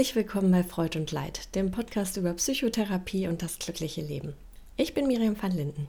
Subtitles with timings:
[0.00, 4.32] Herzlich willkommen bei Freud und Leid, dem Podcast über Psychotherapie und das glückliche Leben.
[4.78, 5.88] Ich bin Miriam van Linden.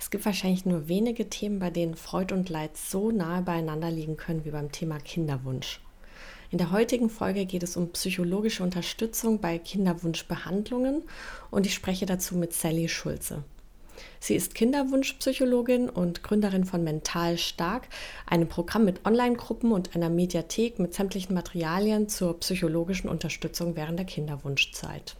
[0.00, 4.16] Es gibt wahrscheinlich nur wenige Themen, bei denen Freud und Leid so nahe beieinander liegen
[4.16, 5.82] können wie beim Thema Kinderwunsch.
[6.50, 11.02] In der heutigen Folge geht es um psychologische Unterstützung bei Kinderwunschbehandlungen
[11.50, 13.44] und ich spreche dazu mit Sally Schulze.
[14.20, 17.88] Sie ist Kinderwunschpsychologin und Gründerin von Mental Stark,
[18.26, 24.06] einem Programm mit Online-Gruppen und einer Mediathek mit sämtlichen Materialien zur psychologischen Unterstützung während der
[24.06, 25.16] Kinderwunschzeit.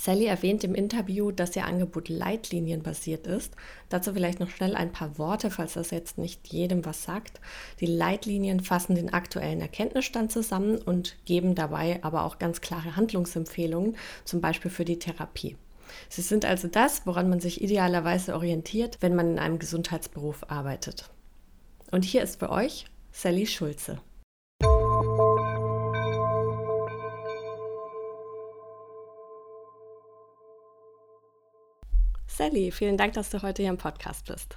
[0.00, 3.54] Sally erwähnt im Interview, dass ihr Angebot leitlinienbasiert ist.
[3.88, 7.40] Dazu vielleicht noch schnell ein paar Worte, falls das jetzt nicht jedem was sagt.
[7.80, 13.96] Die Leitlinien fassen den aktuellen Erkenntnisstand zusammen und geben dabei aber auch ganz klare Handlungsempfehlungen,
[14.24, 15.56] zum Beispiel für die Therapie.
[16.08, 21.10] Sie sind also das, woran man sich idealerweise orientiert, wenn man in einem Gesundheitsberuf arbeitet.
[21.90, 24.00] Und hier ist für euch Sally Schulze.
[32.26, 34.56] Sally, vielen Dank, dass du heute hier im Podcast bist.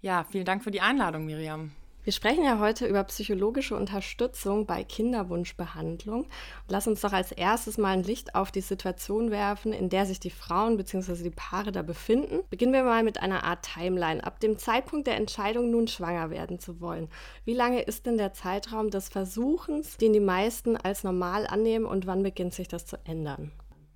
[0.00, 1.72] Ja, vielen Dank für die Einladung, Miriam.
[2.02, 6.26] Wir sprechen ja heute über psychologische Unterstützung bei Kinderwunschbehandlung.
[6.66, 10.18] Lass uns doch als erstes mal ein Licht auf die Situation werfen, in der sich
[10.18, 11.22] die Frauen bzw.
[11.22, 12.40] die Paare da befinden.
[12.48, 14.24] Beginnen wir mal mit einer Art Timeline.
[14.24, 17.08] Ab dem Zeitpunkt der Entscheidung, nun schwanger werden zu wollen.
[17.44, 22.06] Wie lange ist denn der Zeitraum des Versuchens, den die meisten als normal annehmen und
[22.06, 23.52] wann beginnt sich das zu ändern?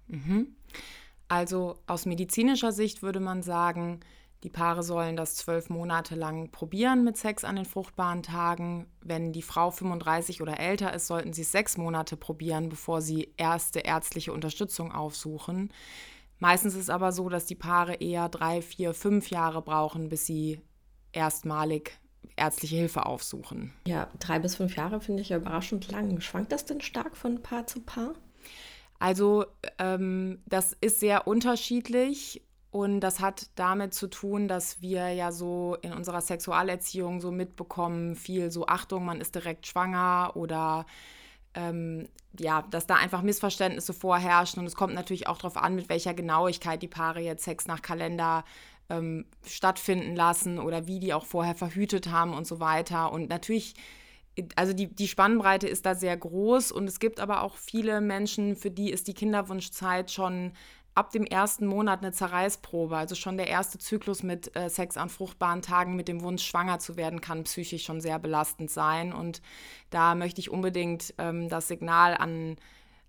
[0.08, 0.48] Mhm.
[1.28, 4.00] Also aus medizinischer Sicht würde man sagen,
[4.44, 8.86] die Paare sollen das zwölf Monate lang probieren mit Sex an den fruchtbaren Tagen.
[9.00, 13.32] Wenn die Frau 35 oder älter ist, sollten sie es sechs Monate probieren, bevor sie
[13.38, 15.72] erste ärztliche Unterstützung aufsuchen.
[16.40, 20.26] Meistens ist es aber so, dass die Paare eher drei, vier, fünf Jahre brauchen, bis
[20.26, 20.60] sie
[21.12, 21.98] erstmalig
[22.36, 23.72] ärztliche Hilfe aufsuchen.
[23.86, 26.20] Ja, drei bis fünf Jahre finde ich ja überraschend lang.
[26.20, 28.12] Schwankt das denn stark von Paar zu Paar?
[28.98, 29.46] Also
[29.78, 32.42] ähm, das ist sehr unterschiedlich
[32.74, 38.16] und das hat damit zu tun, dass wir ja so in unserer Sexualerziehung so mitbekommen,
[38.16, 40.84] viel so Achtung, man ist direkt schwanger oder
[41.54, 44.58] ähm, ja, dass da einfach Missverständnisse vorherrschen.
[44.58, 47.80] Und es kommt natürlich auch darauf an, mit welcher Genauigkeit die Paare jetzt Sex nach
[47.80, 48.44] Kalender
[48.90, 53.12] ähm, stattfinden lassen oder wie die auch vorher verhütet haben und so weiter.
[53.12, 53.74] Und natürlich
[54.56, 58.56] also die, die Spannbreite ist da sehr groß und es gibt aber auch viele Menschen,
[58.56, 60.50] für die ist die Kinderwunschzeit schon
[60.94, 62.96] ab dem ersten Monat eine Zerreißprobe.
[62.96, 66.78] Also schon der erste Zyklus mit äh, Sex an fruchtbaren Tagen mit dem Wunsch, schwanger
[66.78, 69.12] zu werden, kann psychisch schon sehr belastend sein.
[69.12, 69.42] Und
[69.90, 72.56] da möchte ich unbedingt ähm, das Signal an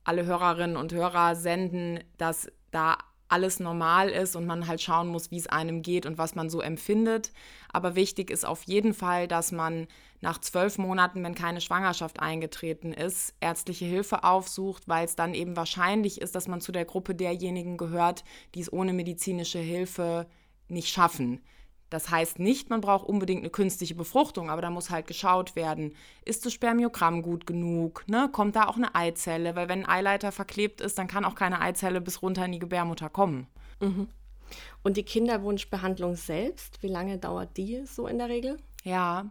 [0.03, 2.97] alle Hörerinnen und Hörer senden, dass da
[3.27, 6.49] alles normal ist und man halt schauen muss, wie es einem geht und was man
[6.49, 7.31] so empfindet.
[7.71, 9.87] Aber wichtig ist auf jeden Fall, dass man
[10.25, 15.55] nach zwölf Monaten, wenn keine Schwangerschaft eingetreten ist, ärztliche Hilfe aufsucht, weil es dann eben
[15.55, 18.23] wahrscheinlich ist, dass man zu der Gruppe derjenigen gehört,
[18.55, 20.25] die es ohne medizinische Hilfe
[20.67, 21.43] nicht schaffen.
[21.91, 25.93] Das heißt nicht, man braucht unbedingt eine künstliche Befruchtung, aber da muss halt geschaut werden,
[26.25, 28.27] ist das Spermiogramm gut genug, ne?
[28.31, 31.61] kommt da auch eine Eizelle, weil wenn ein Eileiter verklebt ist, dann kann auch keine
[31.61, 33.45] Eizelle bis runter in die Gebärmutter kommen.
[33.79, 34.07] Mhm.
[34.81, 38.57] Und die Kinderwunschbehandlung selbst, wie lange dauert die so in der Regel?
[38.83, 39.25] Ja,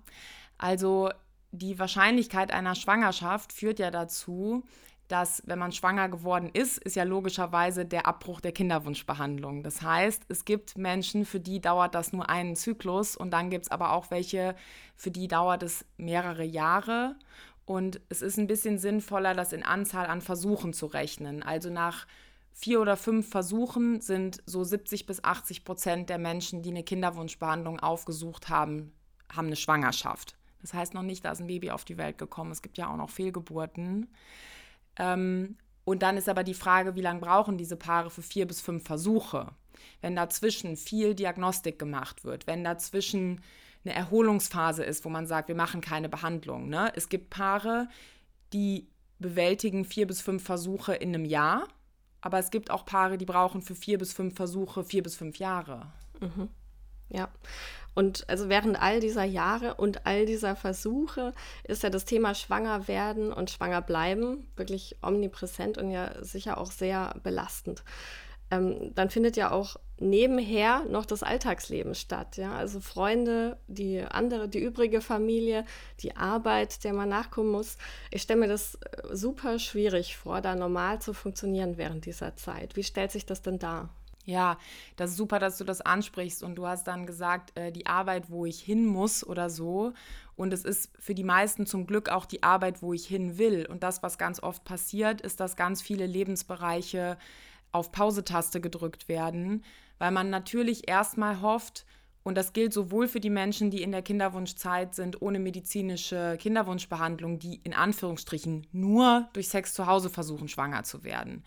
[0.64, 1.10] also
[1.52, 4.64] die Wahrscheinlichkeit einer Schwangerschaft führt ja dazu,
[5.08, 9.62] dass wenn man schwanger geworden ist, ist ja logischerweise der Abbruch der Kinderwunschbehandlung.
[9.62, 13.66] Das heißt, es gibt Menschen, für die dauert das nur einen Zyklus und dann gibt
[13.66, 14.56] es aber auch welche,
[14.96, 17.16] für die dauert es mehrere Jahre.
[17.66, 21.42] Und es ist ein bisschen sinnvoller, das in Anzahl an Versuchen zu rechnen.
[21.42, 22.06] Also nach
[22.54, 27.80] vier oder fünf Versuchen sind so 70 bis 80 Prozent der Menschen, die eine Kinderwunschbehandlung
[27.80, 28.94] aufgesucht haben,
[29.30, 30.38] haben eine Schwangerschaft.
[30.64, 32.50] Das heißt noch nicht, da ist ein Baby auf die Welt gekommen.
[32.50, 34.08] Es gibt ja auch noch Fehlgeburten.
[34.96, 38.62] Ähm, und dann ist aber die Frage, wie lange brauchen diese Paare für vier bis
[38.62, 39.52] fünf Versuche?
[40.00, 43.42] Wenn dazwischen viel Diagnostik gemacht wird, wenn dazwischen
[43.84, 46.70] eine Erholungsphase ist, wo man sagt, wir machen keine Behandlung.
[46.70, 46.90] Ne?
[46.96, 47.86] Es gibt Paare,
[48.54, 48.88] die
[49.18, 51.68] bewältigen vier bis fünf Versuche in einem Jahr,
[52.22, 55.36] aber es gibt auch Paare, die brauchen für vier bis fünf Versuche vier bis fünf
[55.36, 55.92] Jahre.
[56.20, 56.48] Mhm.
[57.10, 57.28] Ja.
[57.94, 61.32] Und also während all dieser Jahre und all dieser Versuche
[61.62, 66.72] ist ja das Thema Schwanger werden und Schwanger bleiben wirklich omnipräsent und ja sicher auch
[66.72, 67.84] sehr belastend.
[68.50, 72.36] Ähm, dann findet ja auch nebenher noch das Alltagsleben statt.
[72.36, 72.54] Ja?
[72.54, 75.64] Also Freunde, die andere, die übrige Familie,
[76.00, 77.78] die Arbeit, der man nachkommen muss.
[78.10, 82.76] Ich stelle mir das äh, super schwierig vor, da normal zu funktionieren während dieser Zeit.
[82.76, 83.88] Wie stellt sich das denn dar?
[84.26, 84.56] Ja,
[84.96, 88.30] das ist super, dass du das ansprichst und du hast dann gesagt, äh, die Arbeit,
[88.30, 89.92] wo ich hin muss oder so.
[90.34, 93.66] Und es ist für die meisten zum Glück auch die Arbeit, wo ich hin will.
[93.66, 97.18] Und das, was ganz oft passiert, ist, dass ganz viele Lebensbereiche
[97.70, 99.62] auf Pause-Taste gedrückt werden,
[99.98, 101.84] weil man natürlich erstmal hofft,
[102.26, 107.38] und das gilt sowohl für die Menschen, die in der Kinderwunschzeit sind, ohne medizinische Kinderwunschbehandlung,
[107.38, 111.44] die in Anführungsstrichen nur durch Sex zu Hause versuchen, schwanger zu werden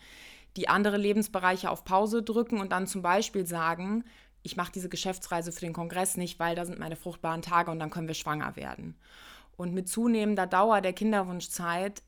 [0.56, 4.04] die andere Lebensbereiche auf Pause drücken und dann zum Beispiel sagen,
[4.42, 7.78] ich mache diese Geschäftsreise für den Kongress nicht, weil da sind meine fruchtbaren Tage und
[7.78, 8.96] dann können wir schwanger werden.
[9.56, 12.02] Und mit zunehmender Dauer der Kinderwunschzeit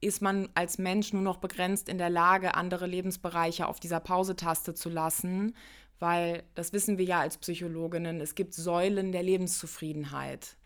[0.00, 4.74] ist man als Mensch nur noch begrenzt in der Lage, andere Lebensbereiche auf dieser Pausetaste
[4.74, 5.54] zu lassen,
[5.98, 10.56] weil das wissen wir ja als Psychologinnen, es gibt Säulen der Lebenszufriedenheit.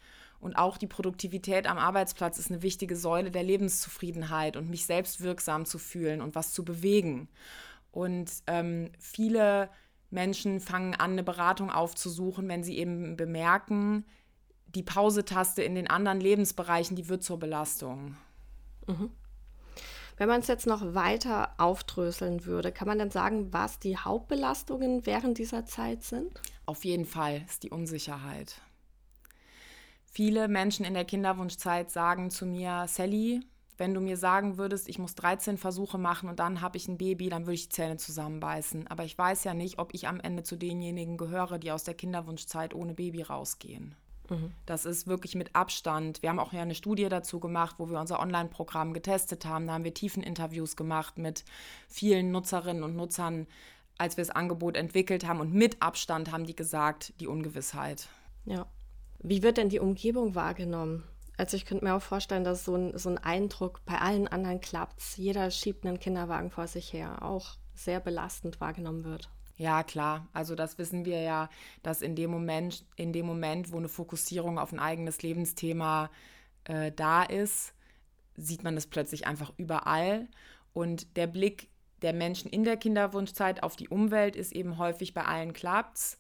[0.40, 5.20] Und auch die Produktivität am Arbeitsplatz ist eine wichtige Säule der Lebenszufriedenheit und mich selbst
[5.20, 7.28] wirksam zu fühlen und was zu bewegen.
[7.90, 9.68] Und ähm, viele
[10.10, 14.04] Menschen fangen an, eine Beratung aufzusuchen, wenn sie eben bemerken,
[14.66, 18.16] die Pausetaste in den anderen Lebensbereichen, die wird zur Belastung.
[18.86, 19.10] Mhm.
[20.18, 25.06] Wenn man es jetzt noch weiter aufdröseln würde, kann man dann sagen, was die Hauptbelastungen
[25.06, 26.40] während dieser Zeit sind?
[26.66, 28.60] Auf jeden Fall ist die Unsicherheit.
[30.10, 33.40] Viele Menschen in der Kinderwunschzeit sagen zu mir, Sally,
[33.76, 36.98] wenn du mir sagen würdest, ich muss 13 Versuche machen und dann habe ich ein
[36.98, 38.88] Baby, dann würde ich die Zähne zusammenbeißen.
[38.88, 41.94] Aber ich weiß ja nicht, ob ich am Ende zu denjenigen gehöre, die aus der
[41.94, 43.94] Kinderwunschzeit ohne Baby rausgehen.
[44.28, 44.52] Mhm.
[44.66, 46.22] Das ist wirklich mit Abstand.
[46.22, 49.68] Wir haben auch ja eine Studie dazu gemacht, wo wir unser Online-Programm getestet haben.
[49.68, 51.44] Da haben wir Tiefeninterviews gemacht mit
[51.86, 53.46] vielen Nutzerinnen und Nutzern,
[53.96, 55.40] als wir das Angebot entwickelt haben.
[55.40, 58.08] Und mit Abstand haben die gesagt, die Ungewissheit.
[58.44, 58.66] Ja.
[59.18, 61.04] Wie wird denn die Umgebung wahrgenommen?
[61.36, 64.60] Also ich könnte mir auch vorstellen, dass so ein, so ein Eindruck bei allen anderen
[64.60, 65.00] klappt.
[65.16, 69.30] Jeder schiebt einen Kinderwagen vor sich her, auch sehr belastend wahrgenommen wird.
[69.56, 70.28] Ja, klar.
[70.32, 71.48] Also das wissen wir ja,
[71.82, 76.10] dass in dem Moment, in dem Moment, wo eine Fokussierung auf ein eigenes Lebensthema
[76.64, 77.74] äh, da ist,
[78.36, 80.28] sieht man das plötzlich einfach überall.
[80.72, 81.68] Und der Blick
[82.02, 86.18] der Menschen in der Kinderwunschzeit auf die Umwelt ist eben häufig bei allen klappt's.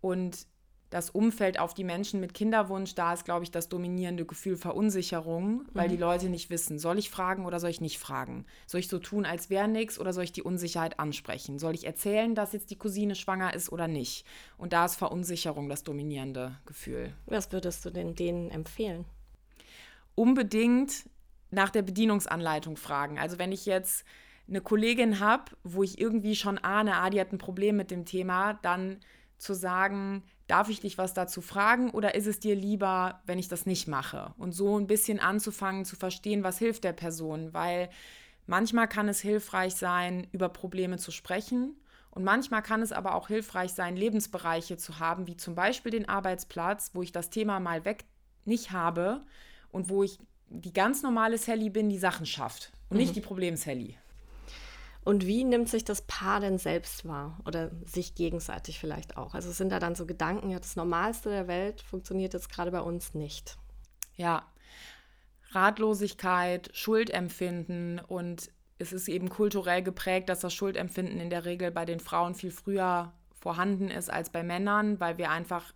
[0.00, 0.46] Und
[0.90, 5.64] das Umfeld auf die Menschen mit Kinderwunsch, da ist, glaube ich, das dominierende Gefühl Verunsicherung,
[5.72, 5.92] weil mhm.
[5.92, 8.44] die Leute nicht wissen, soll ich fragen oder soll ich nicht fragen?
[8.66, 11.60] Soll ich so tun, als wäre nichts oder soll ich die Unsicherheit ansprechen?
[11.60, 14.26] Soll ich erzählen, dass jetzt die Cousine schwanger ist oder nicht?
[14.58, 17.14] Und da ist Verunsicherung das dominierende Gefühl.
[17.26, 19.04] Was würdest du denn denen empfehlen?
[20.16, 21.08] Unbedingt
[21.52, 23.18] nach der Bedienungsanleitung fragen.
[23.18, 24.04] Also wenn ich jetzt
[24.48, 28.04] eine Kollegin habe, wo ich irgendwie schon ahne, ah, die hat ein Problem mit dem
[28.04, 28.98] Thema, dann
[29.38, 33.48] zu sagen, darf ich dich was dazu fragen oder ist es dir lieber, wenn ich
[33.48, 34.34] das nicht mache?
[34.36, 37.88] Und so ein bisschen anzufangen zu verstehen, was hilft der Person, weil
[38.46, 41.76] manchmal kann es hilfreich sein, über Probleme zu sprechen.
[42.10, 46.08] Und manchmal kann es aber auch hilfreich sein, Lebensbereiche zu haben, wie zum Beispiel den
[46.08, 48.04] Arbeitsplatz, wo ich das Thema mal weg
[48.44, 49.22] nicht habe
[49.70, 50.18] und wo ich
[50.48, 53.02] die ganz normale Sally bin, die Sachen schafft und mhm.
[53.02, 53.96] nicht die Problem-Sally.
[55.10, 59.34] Und wie nimmt sich das Paar denn selbst wahr oder sich gegenseitig vielleicht auch?
[59.34, 62.80] Also sind da dann so Gedanken, ja, das Normalste der Welt funktioniert jetzt gerade bei
[62.80, 63.58] uns nicht.
[64.14, 64.46] Ja,
[65.50, 71.84] Ratlosigkeit, Schuldempfinden und es ist eben kulturell geprägt, dass das Schuldempfinden in der Regel bei
[71.84, 75.72] den Frauen viel früher vorhanden ist als bei Männern, weil wir einfach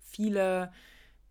[0.00, 0.72] viele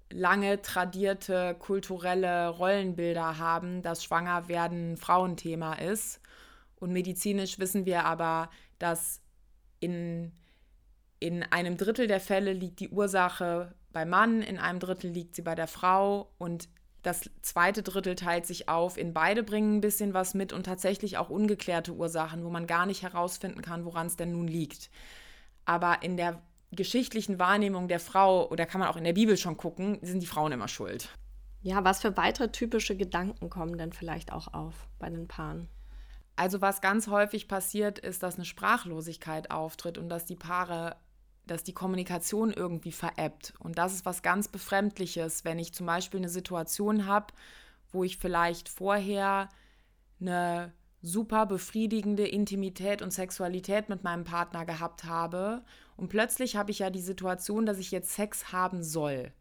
[0.10, 6.22] lange tradierte kulturelle Rollenbilder haben, dass Schwangerwerden Frauenthema ist
[6.82, 9.22] und medizinisch wissen wir aber, dass
[9.80, 10.34] in,
[11.20, 15.42] in einem Drittel der Fälle liegt die Ursache beim Mann, in einem Drittel liegt sie
[15.42, 16.68] bei der Frau und
[17.04, 21.18] das zweite Drittel teilt sich auf in beide bringen ein bisschen was mit und tatsächlich
[21.18, 24.90] auch ungeklärte Ursachen, wo man gar nicht herausfinden kann, woran es denn nun liegt.
[25.66, 29.58] Aber in der geschichtlichen Wahrnehmung der Frau, oder kann man auch in der Bibel schon
[29.58, 31.10] gucken, sind die Frauen immer schuld.
[31.62, 35.68] Ja, was für weitere typische Gedanken kommen denn vielleicht auch auf bei den Paaren?
[36.36, 40.96] Also was ganz häufig passiert, ist, dass eine Sprachlosigkeit auftritt und dass die Paare,
[41.46, 43.54] dass die Kommunikation irgendwie veräppt.
[43.60, 47.34] Und das ist was ganz Befremdliches, wenn ich zum Beispiel eine Situation habe,
[47.92, 49.50] wo ich vielleicht vorher
[50.20, 55.64] eine super befriedigende Intimität und Sexualität mit meinem Partner gehabt habe
[55.98, 59.32] und plötzlich habe ich ja die Situation, dass ich jetzt Sex haben soll.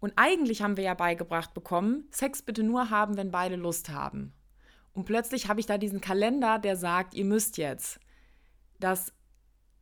[0.00, 4.32] Und eigentlich haben wir ja beigebracht bekommen, Sex bitte nur haben, wenn beide Lust haben.
[4.92, 8.00] Und plötzlich habe ich da diesen Kalender, der sagt, ihr müsst jetzt.
[8.80, 9.12] Das,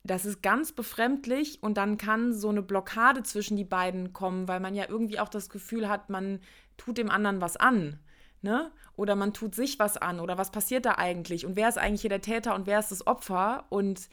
[0.05, 4.61] das ist ganz befremdlich und dann kann so eine Blockade zwischen die beiden kommen, weil
[4.61, 6.41] man ja irgendwie auch das Gefühl hat, man
[6.77, 7.99] tut dem anderen was an.
[8.43, 8.71] Ne?
[8.97, 12.03] Oder man tut sich was an oder was passiert da eigentlich und wer ist eigentlich
[12.03, 14.09] hier der Täter und wer ist das Opfer und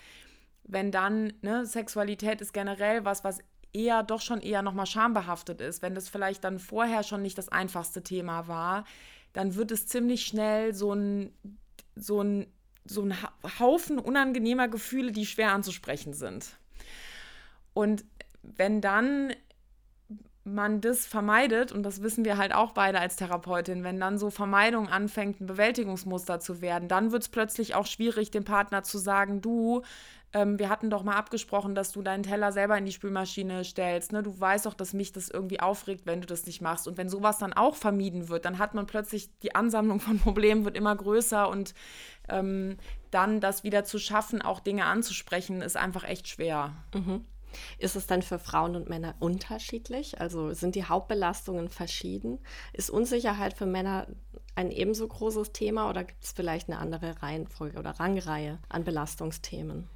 [0.64, 3.40] wenn dann, ne, Sexualität ist generell was, was
[3.74, 7.50] eher doch schon eher nochmal schambehaftet ist, wenn das vielleicht dann vorher schon nicht das
[7.50, 8.86] einfachste Thema war,
[9.34, 11.34] dann wird es ziemlich schnell so ein,
[11.96, 12.48] so ein,
[12.86, 13.16] so ein
[13.60, 16.58] Haufen unangenehmer Gefühle, die schwer anzusprechen sind.
[17.74, 18.06] Und
[18.42, 19.34] wenn dann
[20.46, 24.30] man das vermeidet, und das wissen wir halt auch beide als Therapeutin, wenn dann so
[24.30, 28.98] Vermeidung anfängt, ein Bewältigungsmuster zu werden, dann wird es plötzlich auch schwierig, dem Partner zu
[28.98, 29.84] sagen, du,
[30.34, 34.12] ähm, wir hatten doch mal abgesprochen, dass du deinen Teller selber in die Spülmaschine stellst.
[34.12, 34.24] Ne?
[34.24, 36.88] Du weißt doch, dass mich das irgendwie aufregt, wenn du das nicht machst.
[36.88, 40.66] Und wenn sowas dann auch vermieden wird, dann hat man plötzlich die Ansammlung von Problemen
[40.66, 41.76] wird immer größer und
[42.30, 42.78] ähm,
[43.12, 46.74] dann das wieder zu schaffen, auch Dinge anzusprechen, ist einfach echt schwer.
[46.96, 47.26] Mhm.
[47.78, 50.20] Ist es dann für Frauen und Männer unterschiedlich?
[50.20, 52.40] Also sind die Hauptbelastungen verschieden?
[52.74, 54.08] Ist Unsicherheit für Männer
[54.56, 59.88] ein ebenso großes Thema oder gibt es vielleicht eine andere Reihenfolge oder Rangreihe an Belastungsthemen?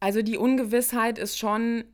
[0.00, 1.84] Also die Ungewissheit ist schon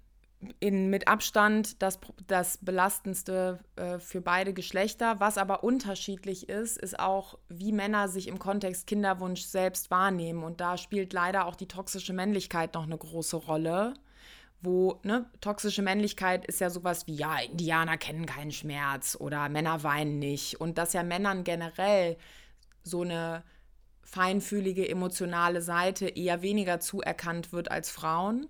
[0.61, 5.19] in, mit Abstand das, das Belastendste äh, für beide Geschlechter.
[5.19, 10.45] Was aber unterschiedlich ist, ist auch, wie Männer sich im Kontext Kinderwunsch selbst wahrnehmen.
[10.45, 13.95] Und da spielt leider auch die toxische Männlichkeit noch eine große Rolle.
[14.63, 19.83] Wo, ne, toxische Männlichkeit ist ja sowas wie, ja, Indianer kennen keinen Schmerz oder Männer
[19.83, 20.61] weinen nicht.
[20.61, 22.17] Und dass ja Männern generell
[22.83, 23.43] so eine
[24.07, 28.47] feinfühlige, emotionale Seite eher weniger zuerkannt wird als Frauen.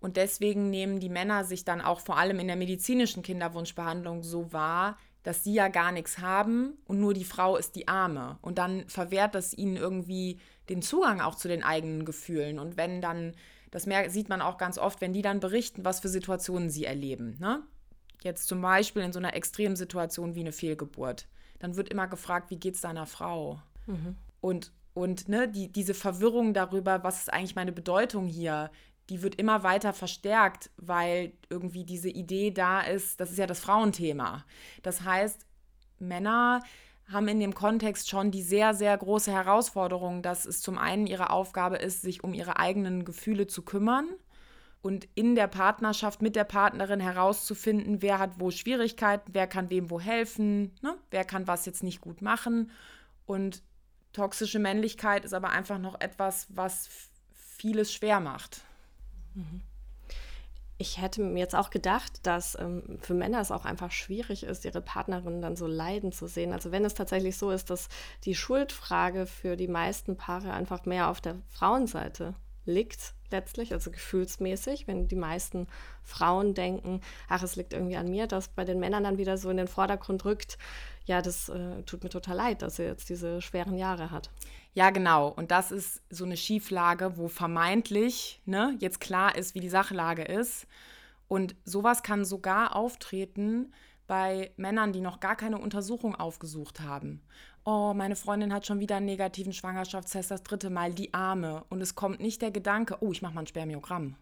[0.00, 4.52] Und deswegen nehmen die Männer sich dann auch vor allem in der medizinischen Kinderwunschbehandlung so
[4.52, 8.38] wahr, dass sie ja gar nichts haben und nur die Frau ist die Arme.
[8.42, 10.38] Und dann verwehrt das ihnen irgendwie
[10.68, 12.58] den Zugang auch zu den eigenen Gefühlen.
[12.58, 13.34] Und wenn dann,
[13.70, 17.36] das sieht man auch ganz oft, wenn die dann berichten, was für Situationen sie erleben.
[17.40, 17.62] Ne?
[18.22, 21.26] Jetzt zum Beispiel in so einer extremen Situation wie eine Fehlgeburt.
[21.58, 23.60] Dann wird immer gefragt, wie geht es deiner Frau?
[23.86, 24.16] Mhm.
[24.40, 28.70] Und und ne, die, diese Verwirrung darüber, was ist eigentlich meine Bedeutung hier,
[29.10, 33.60] die wird immer weiter verstärkt, weil irgendwie diese Idee da ist, das ist ja das
[33.60, 34.46] Frauenthema.
[34.82, 35.44] Das heißt,
[35.98, 36.62] Männer
[37.12, 41.28] haben in dem Kontext schon die sehr, sehr große Herausforderung, dass es zum einen ihre
[41.28, 44.08] Aufgabe ist, sich um ihre eigenen Gefühle zu kümmern
[44.80, 49.90] und in der Partnerschaft mit der Partnerin herauszufinden, wer hat wo Schwierigkeiten, wer kann wem
[49.90, 50.96] wo helfen, ne?
[51.10, 52.70] wer kann was jetzt nicht gut machen.
[53.26, 53.62] Und
[54.16, 56.88] Toxische Männlichkeit ist aber einfach noch etwas, was
[57.34, 58.62] vieles schwer macht.
[59.34, 59.60] Mhm.
[60.78, 64.64] Ich hätte mir jetzt auch gedacht, dass ähm, für Männer es auch einfach schwierig ist,
[64.64, 66.54] ihre Partnerin dann so leiden zu sehen.
[66.54, 67.90] Also wenn es tatsächlich so ist, dass
[68.24, 72.34] die Schuldfrage für die meisten Paare einfach mehr auf der Frauenseite
[72.66, 75.66] liegt, letztlich, also gefühlsmäßig, wenn die meisten
[76.02, 79.50] Frauen denken, ach, es liegt irgendwie an mir, dass bei den Männern dann wieder so
[79.50, 80.58] in den Vordergrund rückt,
[81.06, 84.30] ja, das äh, tut mir total leid, dass er jetzt diese schweren Jahre hat.
[84.74, 85.28] Ja, genau.
[85.28, 90.22] Und das ist so eine Schieflage, wo vermeintlich ne, jetzt klar ist, wie die Sachlage
[90.22, 90.66] ist.
[91.28, 93.72] Und sowas kann sogar auftreten
[94.06, 97.22] bei Männern, die noch gar keine Untersuchung aufgesucht haben.
[97.68, 101.64] Oh, meine Freundin hat schon wieder einen negativen Schwangerschaftstest, das dritte Mal, die Arme.
[101.68, 104.14] Und es kommt nicht der Gedanke, oh, ich mache mal ein Spermiogramm.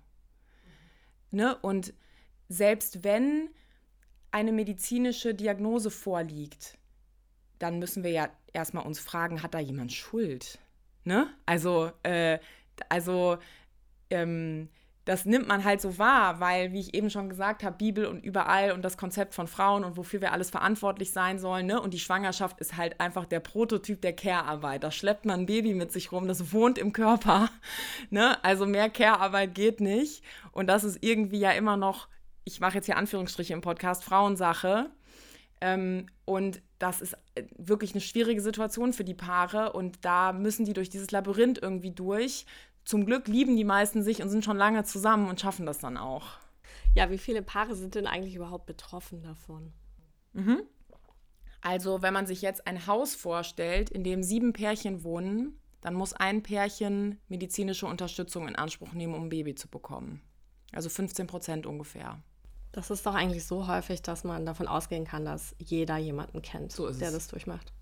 [1.31, 1.55] Ne?
[1.57, 1.93] Und
[2.49, 3.51] selbst wenn
[4.31, 6.79] eine medizinische Diagnose vorliegt,
[7.59, 10.59] dann müssen wir ja erstmal uns fragen, hat da jemand Schuld?
[11.05, 11.29] Ne?
[11.45, 12.39] Also, äh,
[12.89, 13.37] also
[14.09, 14.71] ähm,
[15.05, 18.25] das nimmt man halt so wahr, weil, wie ich eben schon gesagt habe, Bibel und
[18.25, 21.67] überall und das Konzept von Frauen und wofür wir alles verantwortlich sein sollen.
[21.67, 21.81] Ne?
[21.81, 24.83] Und die Schwangerschaft ist halt einfach der Prototyp der Care-Arbeit.
[24.83, 27.51] Da schleppt man ein Baby mit sich rum, das wohnt im Körper.
[28.11, 28.43] Ne?
[28.45, 30.23] Also mehr Care-Arbeit geht nicht.
[30.53, 32.09] Und das ist irgendwie ja immer noch
[32.45, 34.91] ich mache jetzt hier Anführungsstriche im Podcast, Frauensache.
[35.61, 40.65] Ähm, und das ist äh, wirklich eine schwierige Situation für die Paare und da müssen
[40.65, 42.45] die durch dieses Labyrinth irgendwie durch.
[42.85, 45.97] Zum Glück lieben die meisten sich und sind schon lange zusammen und schaffen das dann
[45.97, 46.27] auch.
[46.95, 49.73] Ja, wie viele Paare sind denn eigentlich überhaupt betroffen davon?
[50.33, 50.63] Mhm.
[51.61, 56.13] Also, wenn man sich jetzt ein Haus vorstellt, in dem sieben Pärchen wohnen, dann muss
[56.13, 60.21] ein Pärchen medizinische Unterstützung in Anspruch nehmen, um ein Baby zu bekommen.
[60.73, 62.23] Also 15 Prozent ungefähr.
[62.73, 66.73] Das ist doch eigentlich so häufig, dass man davon ausgehen kann, dass jeder jemanden kennt,
[66.73, 67.73] so der das durchmacht.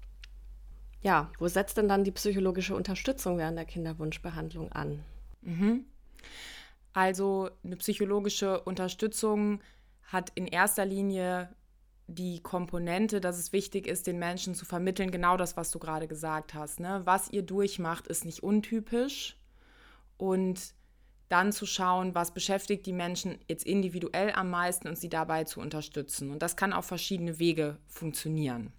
[1.02, 5.02] Ja, wo setzt denn dann die psychologische Unterstützung während der Kinderwunschbehandlung an?
[5.42, 5.85] Mhm.
[6.92, 9.61] Also eine psychologische Unterstützung
[10.04, 11.54] hat in erster Linie
[12.06, 16.06] die Komponente, dass es wichtig ist, den Menschen zu vermitteln, genau das, was du gerade
[16.06, 16.80] gesagt hast.
[16.80, 17.00] Ne?
[17.04, 19.38] Was ihr durchmacht, ist nicht untypisch
[20.18, 20.75] und
[21.28, 25.61] dann zu schauen, was beschäftigt die Menschen jetzt individuell am meisten und sie dabei zu
[25.61, 26.30] unterstützen.
[26.30, 28.73] Und das kann auf verschiedene Wege funktionieren.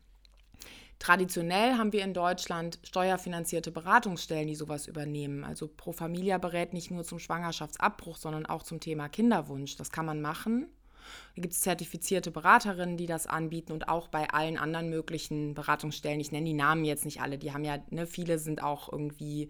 [1.03, 5.43] Traditionell haben wir in Deutschland steuerfinanzierte Beratungsstellen, die sowas übernehmen.
[5.43, 9.75] Also Pro Familia berät nicht nur zum Schwangerschaftsabbruch, sondern auch zum Thema Kinderwunsch.
[9.75, 10.67] Das kann man machen.
[11.35, 16.21] Da gibt es zertifizierte Beraterinnen, die das anbieten und auch bei allen anderen möglichen Beratungsstellen.
[16.21, 19.49] Ich nenne die Namen jetzt nicht alle, die haben ja, ne, viele sind auch irgendwie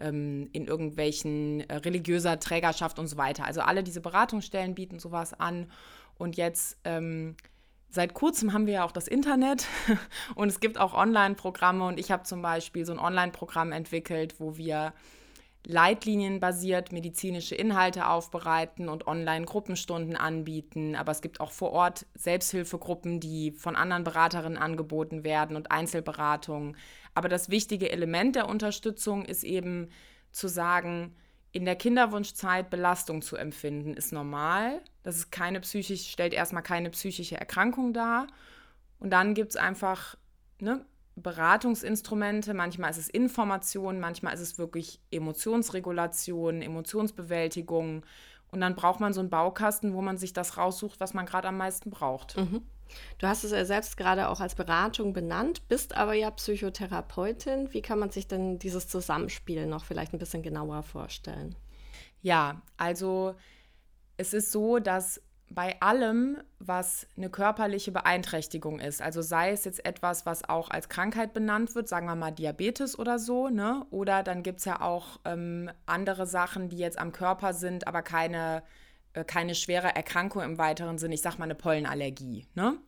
[0.00, 3.44] ähm, in irgendwelchen äh, religiöser Trägerschaft und so weiter.
[3.44, 5.70] Also alle diese Beratungsstellen bieten sowas an.
[6.16, 7.36] Und jetzt ähm,
[7.88, 9.66] Seit kurzem haben wir ja auch das Internet
[10.34, 14.56] und es gibt auch Online-Programme und ich habe zum Beispiel so ein Online-Programm entwickelt, wo
[14.56, 14.92] wir
[15.66, 20.94] leitlinienbasiert medizinische Inhalte aufbereiten und Online-Gruppenstunden anbieten.
[20.94, 26.76] Aber es gibt auch vor Ort Selbsthilfegruppen, die von anderen Beraterinnen angeboten werden und Einzelberatungen.
[27.14, 29.88] Aber das wichtige Element der Unterstützung ist eben
[30.30, 31.16] zu sagen,
[31.56, 34.82] in der Kinderwunschzeit Belastung zu empfinden, ist normal.
[35.02, 38.26] Das ist keine psychisch, stellt erstmal keine psychische Erkrankung dar.
[38.98, 40.16] Und dann gibt es einfach
[40.60, 40.84] ne,
[41.14, 42.52] Beratungsinstrumente.
[42.52, 48.04] Manchmal ist es Information, manchmal ist es wirklich Emotionsregulation, Emotionsbewältigung.
[48.48, 51.48] Und dann braucht man so einen Baukasten, wo man sich das raussucht, was man gerade
[51.48, 52.36] am meisten braucht.
[52.36, 52.64] Mhm.
[53.18, 57.72] Du hast es ja selbst gerade auch als Beratung benannt, bist aber ja Psychotherapeutin.
[57.72, 61.54] Wie kann man sich denn dieses Zusammenspiel noch vielleicht ein bisschen genauer vorstellen?
[62.22, 63.34] Ja, also
[64.16, 69.84] es ist so, dass bei allem, was eine körperliche Beeinträchtigung ist, also sei es jetzt
[69.86, 73.86] etwas, was auch als Krankheit benannt wird, sagen wir mal Diabetes oder so, ne?
[73.90, 78.02] Oder dann gibt es ja auch ähm, andere Sachen, die jetzt am Körper sind, aber
[78.02, 78.64] keine
[79.24, 82.46] keine schwere Erkrankung im weiteren Sinne, ich sag mal eine Pollenallergie.
[82.54, 82.78] Ne?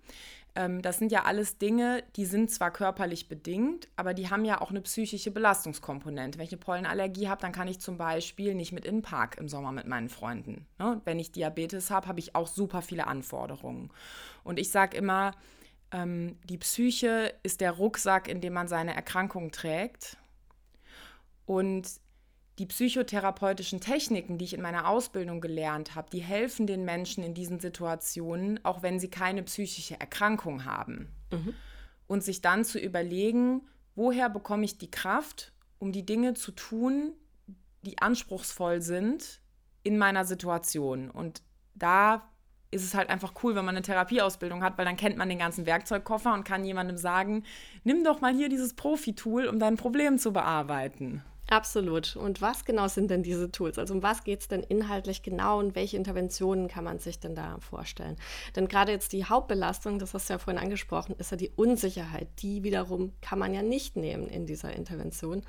[0.54, 4.61] Ähm, das sind ja alles Dinge, die sind zwar körperlich bedingt, aber die haben ja
[4.61, 6.38] auch eine psychische Belastungskomponente.
[6.38, 9.37] Wenn ich eine Pollenallergie habe, dann kann ich zum Beispiel nicht mit in den Park
[9.38, 10.66] im Sommer mit meinen Freunden.
[10.78, 11.00] Ne?
[11.04, 13.90] Wenn ich Diabetes habe, habe ich auch super viele Anforderungen.
[14.42, 15.32] Und ich sage immer,
[15.92, 20.16] ähm, die Psyche ist der Rucksack, in dem man seine Erkrankung trägt.
[21.46, 21.88] Und
[22.59, 27.35] die psychotherapeutischen Techniken, die ich in meiner Ausbildung gelernt habe, die helfen den Menschen in
[27.35, 31.09] diesen Situationen, auch wenn sie keine psychische Erkrankung haben.
[31.31, 31.55] Mhm.
[32.09, 33.62] Und sich dann zu überlegen,
[33.94, 37.12] woher bekomme ich die Kraft, um die Dinge zu tun,
[37.83, 39.40] die anspruchsvoll sind
[39.85, 41.11] in meiner Situation.
[41.11, 41.42] Und
[41.75, 42.29] da
[42.71, 45.38] ist es halt einfach cool, wenn man eine Therapieausbildung hat, weil dann kennt man den
[45.38, 47.44] ganzen Werkzeugkoffer und kann jemandem sagen,
[47.85, 51.23] nimm doch mal hier dieses Profi-Tool, um dein Problem zu bearbeiten.
[51.50, 52.14] Absolut.
[52.16, 53.78] Und was genau sind denn diese Tools?
[53.78, 57.34] Also um was geht es denn inhaltlich genau und welche Interventionen kann man sich denn
[57.34, 58.16] da vorstellen?
[58.54, 62.28] Denn gerade jetzt die Hauptbelastung, das hast du ja vorhin angesprochen, ist ja die Unsicherheit.
[62.42, 65.42] Die wiederum kann man ja nicht nehmen in dieser Intervention.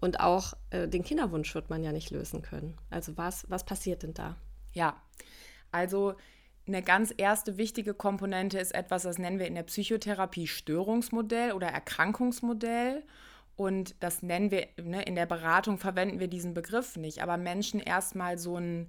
[0.00, 2.78] Und auch äh, den Kinderwunsch wird man ja nicht lösen können.
[2.88, 4.36] Also was, was passiert denn da?
[4.72, 4.96] Ja,
[5.72, 6.14] also
[6.68, 11.66] eine ganz erste wichtige Komponente ist etwas, das nennen wir in der Psychotherapie Störungsmodell oder
[11.66, 13.02] Erkrankungsmodell.
[13.60, 17.78] Und das nennen wir, ne, in der Beratung verwenden wir diesen Begriff nicht, aber Menschen
[17.78, 18.88] erstmal so ein,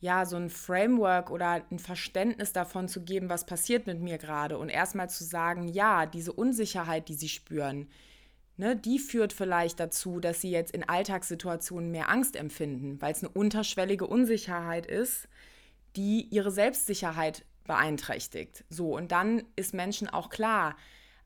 [0.00, 4.58] ja, so ein Framework oder ein Verständnis davon zu geben, was passiert mit mir gerade
[4.58, 7.86] und erstmal zu sagen, ja, diese Unsicherheit, die sie spüren,
[8.56, 13.22] ne, die führt vielleicht dazu, dass sie jetzt in Alltagssituationen mehr Angst empfinden, weil es
[13.22, 15.28] eine unterschwellige Unsicherheit ist,
[15.94, 18.64] die ihre Selbstsicherheit beeinträchtigt.
[18.68, 20.74] So, und dann ist Menschen auch klar,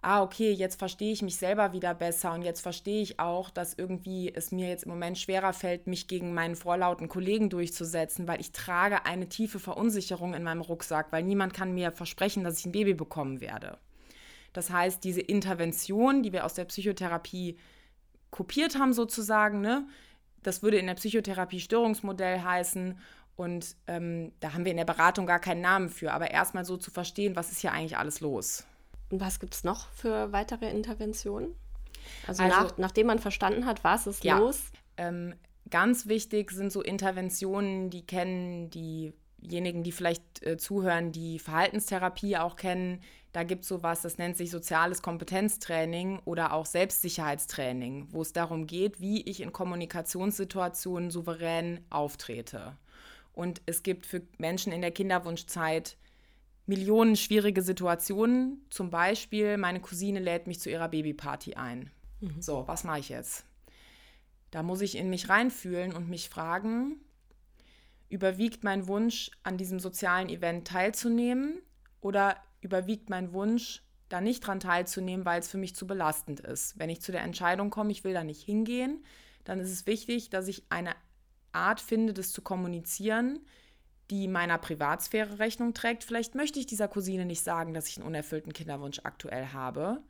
[0.03, 3.75] ah, okay, jetzt verstehe ich mich selber wieder besser und jetzt verstehe ich auch, dass
[3.75, 8.41] irgendwie es mir jetzt im Moment schwerer fällt, mich gegen meinen vorlauten Kollegen durchzusetzen, weil
[8.41, 12.67] ich trage eine tiefe Verunsicherung in meinem Rucksack, weil niemand kann mir versprechen, dass ich
[12.67, 13.79] ein Baby bekommen werde.
[14.53, 17.57] Das heißt, diese Intervention, die wir aus der Psychotherapie
[18.31, 19.87] kopiert haben sozusagen, ne,
[20.43, 22.99] das würde in der Psychotherapie Störungsmodell heißen
[23.37, 26.77] und ähm, da haben wir in der Beratung gar keinen Namen für, aber erstmal so
[26.77, 28.67] zu verstehen, was ist hier eigentlich alles los.
[29.13, 31.55] Und was gibt es noch für weitere Interventionen?
[32.27, 34.73] Also, also nach, nachdem man verstanden hat, was ist ja, los?
[34.97, 35.35] Ähm,
[35.69, 42.57] ganz wichtig sind so Interventionen, die kennen diejenigen, die vielleicht äh, zuhören, die Verhaltenstherapie auch
[42.57, 43.03] kennen.
[43.35, 48.67] Da gibt es sowas, das nennt sich soziales Kompetenztraining oder auch Selbstsicherheitstraining, wo es darum
[48.67, 52.79] geht, wie ich in Kommunikationssituationen souverän auftrete.
[53.35, 55.99] Und es gibt für Menschen in der Kinderwunschzeit
[56.67, 58.65] Millionen schwierige Situationen.
[58.71, 61.91] Zum Beispiel, meine Cousine lädt mich zu ihrer Babyparty ein.
[62.21, 62.41] Mhm.
[62.41, 63.45] So, was mache ich jetzt?
[64.51, 67.01] Da muss ich in mich reinfühlen und mich fragen,
[68.09, 71.63] überwiegt mein Wunsch, an diesem sozialen Event teilzunehmen
[72.01, 76.79] oder überwiegt mein Wunsch, da nicht dran teilzunehmen, weil es für mich zu belastend ist.
[76.79, 79.03] Wenn ich zu der Entscheidung komme, ich will da nicht hingehen,
[79.45, 80.95] dann ist es wichtig, dass ich eine
[81.53, 83.41] Art finde, das zu kommunizieren,
[84.13, 86.05] die meiner Privatsphäre Rechnung trägt.
[86.05, 90.03] Vielleicht möchte ich dieser Cousine nicht sagen, dass ich einen unerfüllten Kinderwunsch aktuell habe.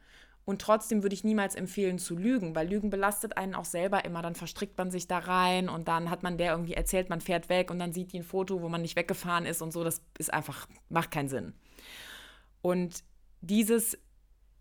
[0.45, 4.21] Und trotzdem würde ich niemals empfehlen zu lügen, weil Lügen belastet einen auch selber immer.
[4.21, 7.49] Dann verstrickt man sich da rein und dann hat man der irgendwie erzählt, man fährt
[7.49, 9.85] weg und dann sieht die ein Foto, wo man nicht weggefahren ist und so.
[9.85, 11.55] Das ist einfach, macht keinen Sinn.
[12.61, 13.05] Und
[13.41, 13.97] dieses,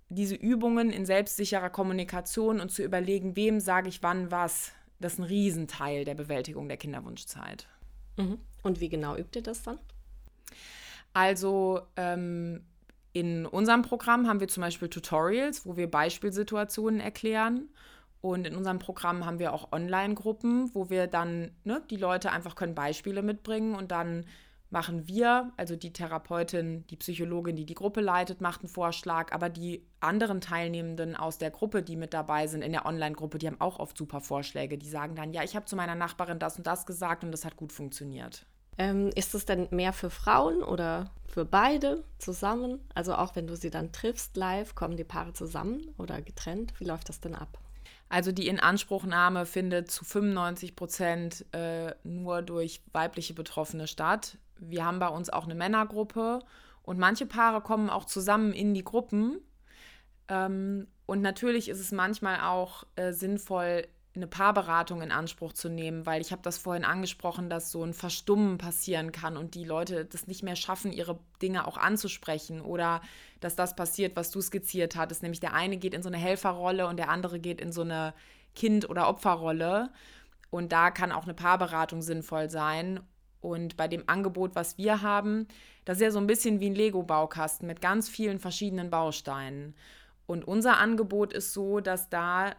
[0.10, 5.20] diese Übungen in selbstsicherer Kommunikation und zu überlegen, wem sage ich wann was, das ist
[5.20, 7.68] ein Riesenteil der Bewältigung der Kinderwunschzeit.
[8.18, 8.38] Mhm.
[8.64, 9.80] Und wie genau übt ihr das dann?
[11.14, 12.64] Also ähm,
[13.14, 17.70] in unserem Programm haben wir zum Beispiel Tutorials, wo wir Beispielsituationen erklären.
[18.22, 22.56] Und in unserem Programm haben wir auch Online-Gruppen, wo wir dann, ne, die Leute einfach
[22.56, 24.26] können Beispiele mitbringen und dann
[24.70, 29.50] machen wir, also die Therapeutin, die Psychologin, die die Gruppe leitet, macht einen Vorschlag, aber
[29.50, 33.60] die anderen Teilnehmenden aus der Gruppe, die mit dabei sind in der Online-Gruppe, die haben
[33.60, 34.78] auch oft super Vorschläge.
[34.78, 37.44] Die sagen dann, ja, ich habe zu meiner Nachbarin das und das gesagt und das
[37.44, 38.46] hat gut funktioniert.
[38.78, 42.80] Ähm, ist es denn mehr für Frauen oder für beide zusammen?
[42.94, 46.74] Also auch wenn du sie dann triffst live, kommen die Paare zusammen oder getrennt?
[46.80, 47.60] Wie läuft das denn ab?
[48.10, 54.38] Also die Inanspruchnahme findet zu 95 Prozent äh, nur durch weibliche Betroffene statt.
[54.60, 56.40] Wir haben bei uns auch eine Männergruppe
[56.84, 59.40] und manche Paare kommen auch zusammen in die Gruppen.
[60.28, 66.06] Ähm, und natürlich ist es manchmal auch äh, sinnvoll, eine Paarberatung in Anspruch zu nehmen,
[66.06, 70.04] weil ich habe das vorhin angesprochen, dass so ein Verstummen passieren kann und die Leute
[70.04, 73.02] das nicht mehr schaffen, ihre Dinge auch anzusprechen oder
[73.40, 76.88] dass das passiert, was du skizziert hattest, nämlich der eine geht in so eine Helferrolle
[76.88, 78.14] und der andere geht in so eine
[78.54, 79.92] Kind- oder Opferrolle.
[80.50, 83.00] Und da kann auch eine Paarberatung sinnvoll sein.
[83.40, 85.48] Und bei dem Angebot, was wir haben,
[85.86, 89.74] das ist ja so ein bisschen wie ein Lego-Baukasten mit ganz vielen verschiedenen Bausteinen.
[90.28, 92.52] Und unser Angebot ist so, dass da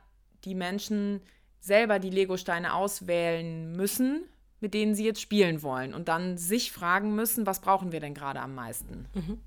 [0.44, 1.20] die Menschen
[1.62, 4.24] selber die Lego-Steine auswählen müssen,
[4.60, 8.14] mit denen sie jetzt spielen wollen und dann sich fragen müssen, was brauchen wir denn
[8.14, 9.06] gerade am meisten.
[9.14, 9.38] Mhm.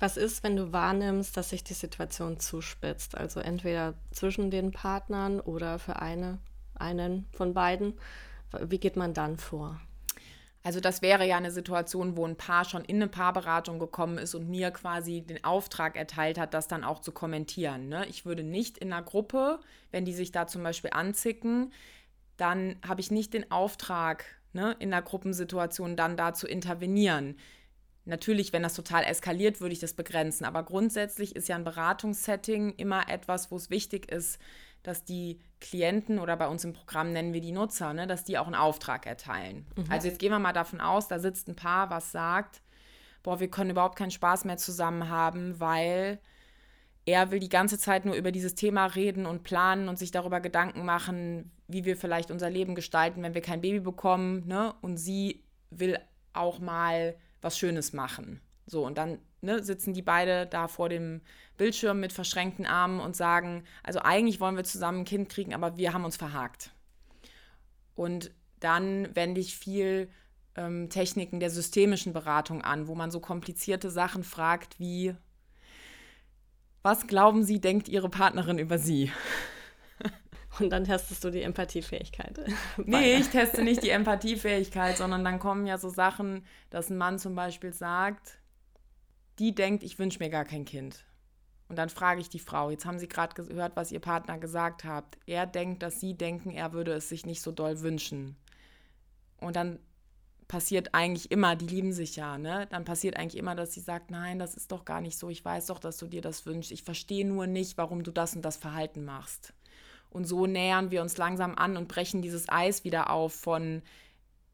[0.00, 3.16] Was ist, wenn du wahrnimmst, dass sich die Situation zuspitzt?
[3.16, 6.38] Also entweder zwischen den Partnern oder für eine,
[6.74, 7.94] einen von beiden.
[8.60, 9.80] Wie geht man dann vor?
[10.68, 14.34] Also das wäre ja eine Situation, wo ein Paar schon in eine Paarberatung gekommen ist
[14.34, 17.88] und mir quasi den Auftrag erteilt hat, das dann auch zu kommentieren.
[17.88, 18.04] Ne?
[18.10, 19.60] Ich würde nicht in einer Gruppe,
[19.92, 21.72] wenn die sich da zum Beispiel anzicken,
[22.36, 27.38] dann habe ich nicht den Auftrag, ne, in der Gruppensituation dann da zu intervenieren.
[28.04, 30.44] Natürlich, wenn das total eskaliert, würde ich das begrenzen.
[30.44, 34.38] Aber grundsätzlich ist ja ein Beratungssetting immer etwas, wo es wichtig ist,
[34.88, 38.38] dass die Klienten oder bei uns im Programm nennen wir die Nutzer, ne, dass die
[38.38, 39.66] auch einen Auftrag erteilen.
[39.76, 39.84] Mhm.
[39.90, 42.62] Also jetzt gehen wir mal davon aus, da sitzt ein Paar, was sagt,
[43.22, 46.18] boah, wir können überhaupt keinen Spaß mehr zusammen haben, weil
[47.06, 50.40] er will die ganze Zeit nur über dieses Thema reden und planen und sich darüber
[50.40, 54.46] Gedanken machen, wie wir vielleicht unser Leben gestalten, wenn wir kein Baby bekommen.
[54.46, 54.74] Ne?
[54.82, 55.98] Und sie will
[56.32, 58.40] auch mal was Schönes machen.
[58.66, 61.20] So, und dann ne, sitzen die beide da vor dem
[61.56, 65.76] Bildschirm mit verschränkten Armen und sagen, also eigentlich wollen wir zusammen ein Kind kriegen, aber
[65.76, 66.70] wir haben uns verhakt.
[67.94, 70.08] Und dann wende ich viel
[70.56, 75.14] ähm, Techniken der systemischen Beratung an, wo man so komplizierte Sachen fragt wie,
[76.82, 79.12] was glauben Sie, denkt Ihre Partnerin über Sie?
[80.58, 82.40] Und dann testest du die Empathiefähigkeit.
[82.78, 87.18] nee, ich teste nicht die Empathiefähigkeit, sondern dann kommen ja so Sachen, dass ein Mann
[87.18, 88.37] zum Beispiel sagt,
[89.38, 91.04] die denkt, ich wünsche mir gar kein Kind.
[91.68, 94.84] Und dann frage ich die Frau, jetzt haben Sie gerade gehört, was Ihr Partner gesagt
[94.84, 95.18] hat.
[95.26, 98.36] Er denkt, dass Sie denken, er würde es sich nicht so doll wünschen.
[99.38, 99.78] Und dann
[100.48, 102.66] passiert eigentlich immer, die lieben sich ja, ne?
[102.70, 105.28] Dann passiert eigentlich immer, dass sie sagt, nein, das ist doch gar nicht so.
[105.28, 106.72] Ich weiß doch, dass du dir das wünschst.
[106.72, 109.52] Ich verstehe nur nicht, warum du das und das Verhalten machst.
[110.08, 113.82] Und so nähern wir uns langsam an und brechen dieses Eis wieder auf von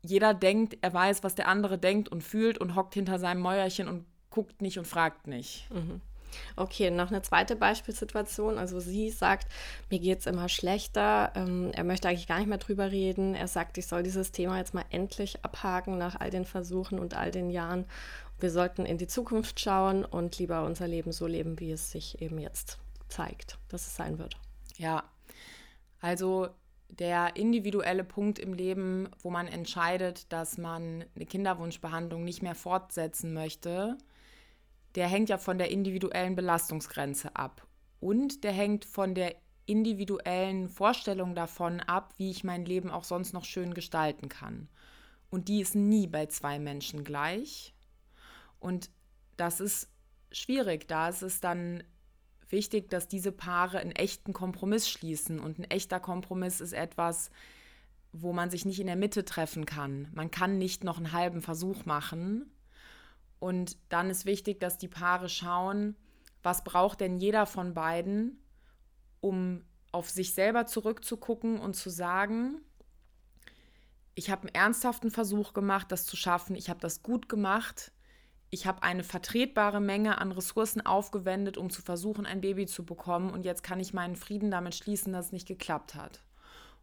[0.03, 3.89] jeder denkt, er weiß, was der andere denkt und fühlt und hockt hinter seinem Mäuerchen
[3.89, 5.69] und guckt nicht und fragt nicht.
[5.73, 6.01] Mhm.
[6.57, 8.59] Okay, noch eine zweite Beispielsituation.
[8.59, 9.47] Also sie sagt,
[9.89, 11.31] mir geht es immer schlechter.
[11.37, 13.37] Ähm, er möchte eigentlich gar nicht mehr drüber reden.
[13.37, 17.15] Er sagt, ich soll dieses Thema jetzt mal endlich abhaken nach all den Versuchen und
[17.15, 17.85] all den Jahren.
[18.41, 22.21] Wir sollten in die Zukunft schauen und lieber unser Leben so leben, wie es sich
[22.21, 24.37] eben jetzt zeigt, dass es sein wird.
[24.77, 25.05] Ja,
[26.01, 26.49] also
[26.89, 33.33] der individuelle Punkt im Leben, wo man entscheidet, dass man eine Kinderwunschbehandlung nicht mehr fortsetzen
[33.33, 33.97] möchte,
[34.95, 37.67] der hängt ja von der individuellen Belastungsgrenze ab.
[38.01, 39.35] Und der hängt von der
[39.67, 44.69] individuellen Vorstellung davon ab, wie ich mein Leben auch sonst noch schön gestalten kann.
[45.31, 47.75] Und die ist nie bei zwei Menschen gleich.
[48.61, 48.91] Und
[49.37, 49.89] das ist
[50.31, 50.87] schwierig.
[50.87, 51.83] Da ist es dann
[52.49, 55.41] wichtig, dass diese Paare einen echten Kompromiss schließen.
[55.41, 57.31] Und ein echter Kompromiss ist etwas,
[58.13, 60.09] wo man sich nicht in der Mitte treffen kann.
[60.13, 62.53] Man kann nicht noch einen halben Versuch machen,
[63.45, 65.97] und dann ist wichtig, dass die Paare schauen,
[66.43, 68.41] was braucht denn jeder von beiden
[69.21, 72.63] um auf sich selber zurückzugucken und zu sagen,
[74.15, 77.93] ich habe einen ernsthaften Versuch gemacht, das zu schaffen, ich habe das gut gemacht,
[78.49, 83.31] ich habe eine vertretbare Menge an Ressourcen aufgewendet, um zu versuchen, ein Baby zu bekommen.
[83.31, 86.23] Und jetzt kann ich meinen Frieden damit schließen, dass es nicht geklappt hat.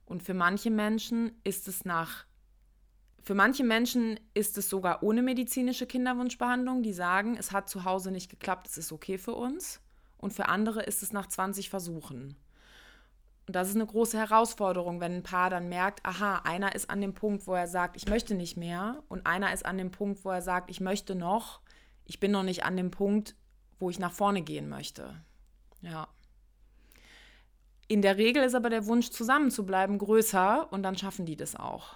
[0.06, 2.26] Und für manche Menschen ist es nach
[3.24, 8.12] für manche Menschen ist es sogar ohne medizinische Kinderwunschbehandlung, die sagen, es hat zu Hause
[8.12, 9.80] nicht geklappt, es ist okay für uns.
[10.18, 12.36] Und für andere ist es nach 20 Versuchen.
[13.48, 17.02] Und das ist eine große Herausforderung, wenn ein Paar dann merkt, aha, einer ist an
[17.02, 19.04] dem Punkt, wo er sagt, ich möchte nicht mehr.
[19.10, 21.60] Und einer ist an dem Punkt, wo er sagt, ich möchte noch.
[22.06, 23.36] Ich bin noch nicht an dem Punkt,
[23.80, 25.22] wo ich nach vorne gehen möchte.
[25.82, 26.08] Ja.
[27.88, 31.36] In der Regel ist aber der Wunsch, zusammen zu bleiben, größer und dann schaffen die
[31.36, 31.96] das auch.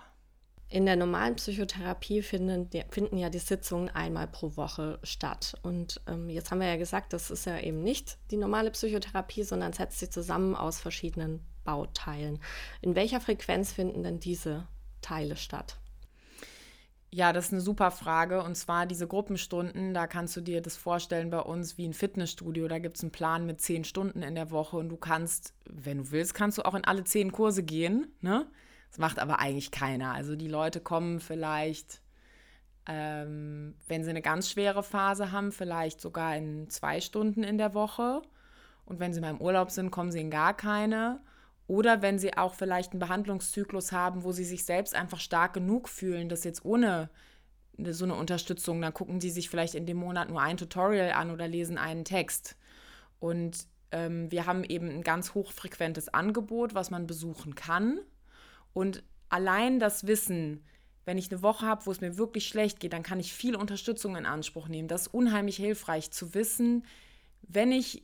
[0.68, 5.56] In der normalen Psychotherapie finden, finden ja die Sitzungen einmal pro Woche statt.
[5.62, 9.44] Und ähm, jetzt haben wir ja gesagt, das ist ja eben nicht die normale Psychotherapie,
[9.44, 12.40] sondern setzt sich zusammen aus verschiedenen Bauteilen.
[12.82, 14.68] In welcher Frequenz finden denn diese
[15.02, 15.78] Teile statt?
[17.12, 18.44] Ja, das ist eine super Frage.
[18.44, 22.68] Und zwar diese Gruppenstunden, da kannst du dir das vorstellen bei uns wie ein Fitnessstudio.
[22.68, 26.00] Da gibt es einen Plan mit zehn Stunden in der Woche und du kannst, wenn
[26.00, 28.08] du willst, kannst du auch in alle zehn Kurse gehen.
[28.20, 28.48] Ne?
[28.96, 30.14] Das macht aber eigentlich keiner.
[30.14, 32.02] Also die Leute kommen vielleicht,
[32.88, 37.74] ähm, wenn sie eine ganz schwere Phase haben, vielleicht sogar in zwei Stunden in der
[37.74, 38.22] Woche.
[38.86, 41.20] Und wenn sie mal im Urlaub sind, kommen sie in gar keine.
[41.68, 45.90] Oder wenn sie auch vielleicht einen Behandlungszyklus haben, wo sie sich selbst einfach stark genug
[45.90, 47.10] fühlen, dass jetzt ohne
[47.78, 51.32] so eine Unterstützung, dann gucken sie sich vielleicht in dem Monat nur ein Tutorial an
[51.32, 52.56] oder lesen einen Text.
[53.20, 58.00] Und ähm, wir haben eben ein ganz hochfrequentes Angebot, was man besuchen kann.
[58.76, 60.66] Und allein das Wissen,
[61.06, 63.56] wenn ich eine Woche habe, wo es mir wirklich schlecht geht, dann kann ich viel
[63.56, 64.90] Unterstützung in Anspruch nehmen.
[64.90, 66.84] Das ist unheimlich hilfreich zu wissen,
[67.42, 68.04] wenn ich,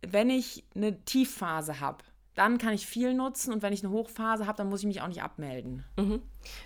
[0.00, 2.02] wenn ich eine Tiefphase habe,
[2.34, 5.02] dann kann ich viel nutzen und wenn ich eine Hochphase habe, dann muss ich mich
[5.02, 5.84] auch nicht abmelden.
[5.98, 6.22] Mhm.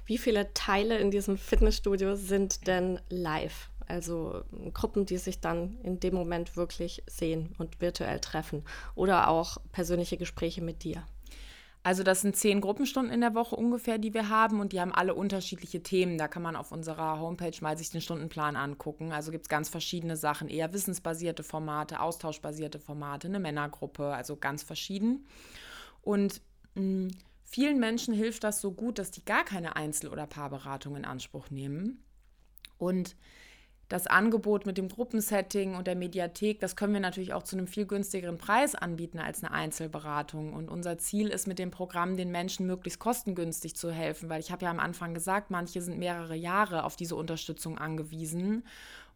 [0.07, 3.70] Wie viele Teile in diesem Fitnessstudio sind denn live?
[3.88, 8.62] Also Gruppen, die sich dann in dem Moment wirklich sehen und virtuell treffen
[8.94, 11.05] oder auch persönliche Gespräche mit dir?
[11.85, 14.94] Also das sind zehn Gruppenstunden in der Woche ungefähr, die wir haben und die haben
[14.94, 16.16] alle unterschiedliche Themen.
[16.16, 19.12] Da kann man auf unserer Homepage mal sich den Stundenplan angucken.
[19.12, 24.62] Also gibt es ganz verschiedene Sachen, eher wissensbasierte Formate, austauschbasierte Formate, eine Männergruppe, also ganz
[24.62, 25.27] verschieden.
[26.01, 26.40] Und
[26.75, 27.09] mh, hm,
[27.44, 31.51] vielen Menschen hilft das so gut, dass die gar keine Einzel- oder Paarberatung in Anspruch
[31.51, 32.03] nehmen.
[32.79, 33.14] Und
[33.94, 37.68] das Angebot mit dem Gruppensetting und der Mediathek, das können wir natürlich auch zu einem
[37.68, 40.52] viel günstigeren Preis anbieten als eine Einzelberatung.
[40.52, 44.50] Und unser Ziel ist mit dem Programm den Menschen möglichst kostengünstig zu helfen, weil ich
[44.50, 48.64] habe ja am Anfang gesagt, manche sind mehrere Jahre auf diese Unterstützung angewiesen.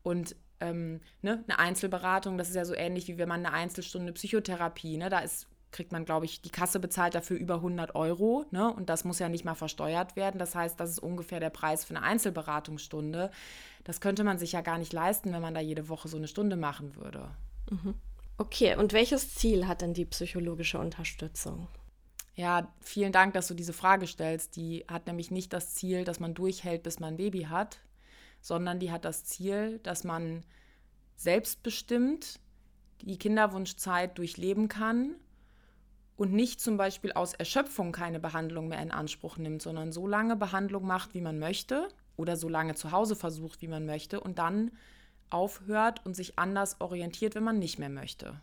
[0.05, 4.12] Und ähm, ne, eine Einzelberatung, das ist ja so ähnlich wie wenn man eine Einzelstunde
[4.12, 8.47] Psychotherapie, ne, da ist kriegt man, glaube ich, die Kasse bezahlt dafür über 100 Euro.
[8.51, 8.73] Ne?
[8.73, 10.39] Und das muss ja nicht mal versteuert werden.
[10.39, 13.31] Das heißt, das ist ungefähr der Preis für eine Einzelberatungsstunde.
[13.85, 16.29] Das könnte man sich ja gar nicht leisten, wenn man da jede Woche so eine
[16.29, 17.31] Stunde machen würde.
[17.71, 17.95] Mhm.
[18.39, 21.69] Okay, und welches Ziel hat denn die psychologische Unterstützung?
[22.35, 24.57] Ja, vielen Dank, dass du diese Frage stellst.
[24.57, 27.81] Die hat nämlich nicht das Ziel, dass man durchhält, bis man ein Baby hat,
[28.41, 30.45] sondern die hat das Ziel, dass man
[31.17, 32.39] selbstbestimmt
[33.01, 35.17] die Kinderwunschzeit durchleben kann
[36.19, 40.35] und nicht zum Beispiel aus Erschöpfung keine Behandlung mehr in Anspruch nimmt, sondern so lange
[40.35, 44.41] Behandlung macht, wie man möchte oder so lange zu Hause versucht, wie man möchte und
[44.41, 44.73] dann
[45.31, 48.41] aufhört und sich anders orientiert, wenn man nicht mehr möchte.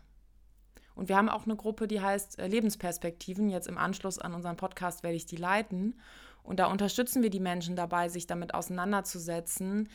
[0.94, 3.50] Und wir haben auch eine Gruppe, die heißt äh, Lebensperspektiven.
[3.50, 6.00] Jetzt im Anschluss an unseren Podcast werde ich die leiten.
[6.42, 9.90] Und da unterstützen wir die Menschen dabei, sich damit auseinanderzusetzen,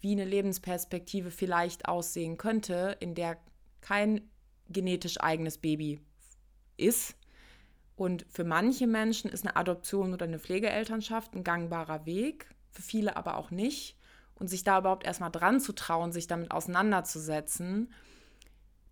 [0.00, 3.38] wie eine Lebensperspektive vielleicht aussehen könnte, in der
[3.80, 4.20] kein
[4.68, 6.00] genetisch eigenes Baby
[6.76, 7.16] ist,
[7.96, 13.16] und für manche Menschen ist eine Adoption oder eine Pflegeelternschaft ein gangbarer Weg, für viele
[13.16, 13.96] aber auch nicht.
[14.34, 17.92] Und sich da überhaupt erstmal dran zu trauen, sich damit auseinanderzusetzen,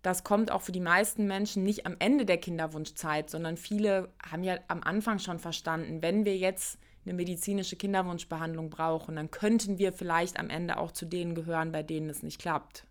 [0.01, 4.43] das kommt auch für die meisten Menschen nicht am Ende der Kinderwunschzeit, sondern viele haben
[4.43, 9.93] ja am Anfang schon verstanden, wenn wir jetzt eine medizinische Kinderwunschbehandlung brauchen, dann könnten wir
[9.93, 12.85] vielleicht am Ende auch zu denen gehören, bei denen es nicht klappt.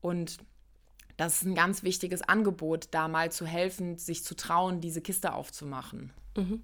[0.00, 0.38] Und
[1.16, 5.34] das ist ein ganz wichtiges Angebot, da mal zu helfen, sich zu trauen, diese Kiste
[5.34, 6.12] aufzumachen.
[6.36, 6.62] Mhm.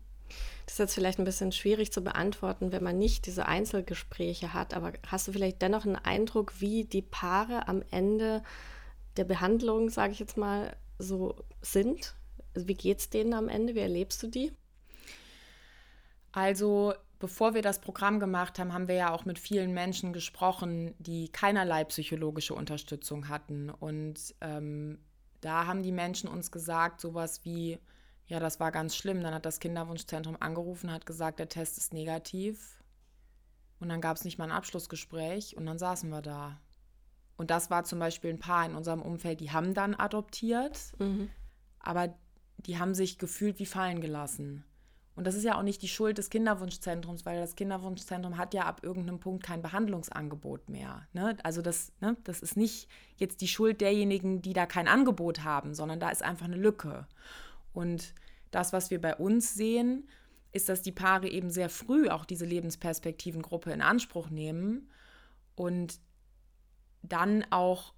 [0.64, 4.74] Das ist jetzt vielleicht ein bisschen schwierig zu beantworten, wenn man nicht diese Einzelgespräche hat,
[4.74, 8.42] aber hast du vielleicht dennoch einen Eindruck, wie die Paare am Ende
[9.16, 12.14] der Behandlung, sage ich jetzt mal, so sind?
[12.54, 13.74] Wie geht es denen am Ende?
[13.74, 14.52] Wie erlebst du die?
[16.32, 20.94] Also bevor wir das Programm gemacht haben, haben wir ja auch mit vielen Menschen gesprochen,
[20.98, 23.70] die keinerlei psychologische Unterstützung hatten.
[23.70, 24.98] Und ähm,
[25.40, 27.78] da haben die Menschen uns gesagt, sowas wie,
[28.26, 29.22] ja, das war ganz schlimm.
[29.22, 32.82] Dann hat das Kinderwunschzentrum angerufen, hat gesagt, der Test ist negativ.
[33.78, 36.60] Und dann gab es nicht mal ein Abschlussgespräch und dann saßen wir da.
[37.36, 41.30] Und das war zum Beispiel ein Paar in unserem Umfeld, die haben dann adoptiert, mhm.
[41.78, 42.14] aber
[42.58, 44.64] die haben sich gefühlt wie fallen gelassen.
[45.16, 48.62] Und das ist ja auch nicht die Schuld des Kinderwunschzentrums, weil das Kinderwunschzentrum hat ja
[48.62, 51.06] ab irgendeinem Punkt kein Behandlungsangebot mehr.
[51.12, 51.36] Ne?
[51.42, 55.74] Also das, ne, das ist nicht jetzt die Schuld derjenigen, die da kein Angebot haben,
[55.74, 57.06] sondern da ist einfach eine Lücke.
[57.72, 58.14] Und
[58.50, 60.08] das, was wir bei uns sehen,
[60.52, 64.90] ist, dass die Paare eben sehr früh auch diese Lebensperspektivengruppe in Anspruch nehmen
[65.54, 66.00] und
[67.02, 67.92] dann auch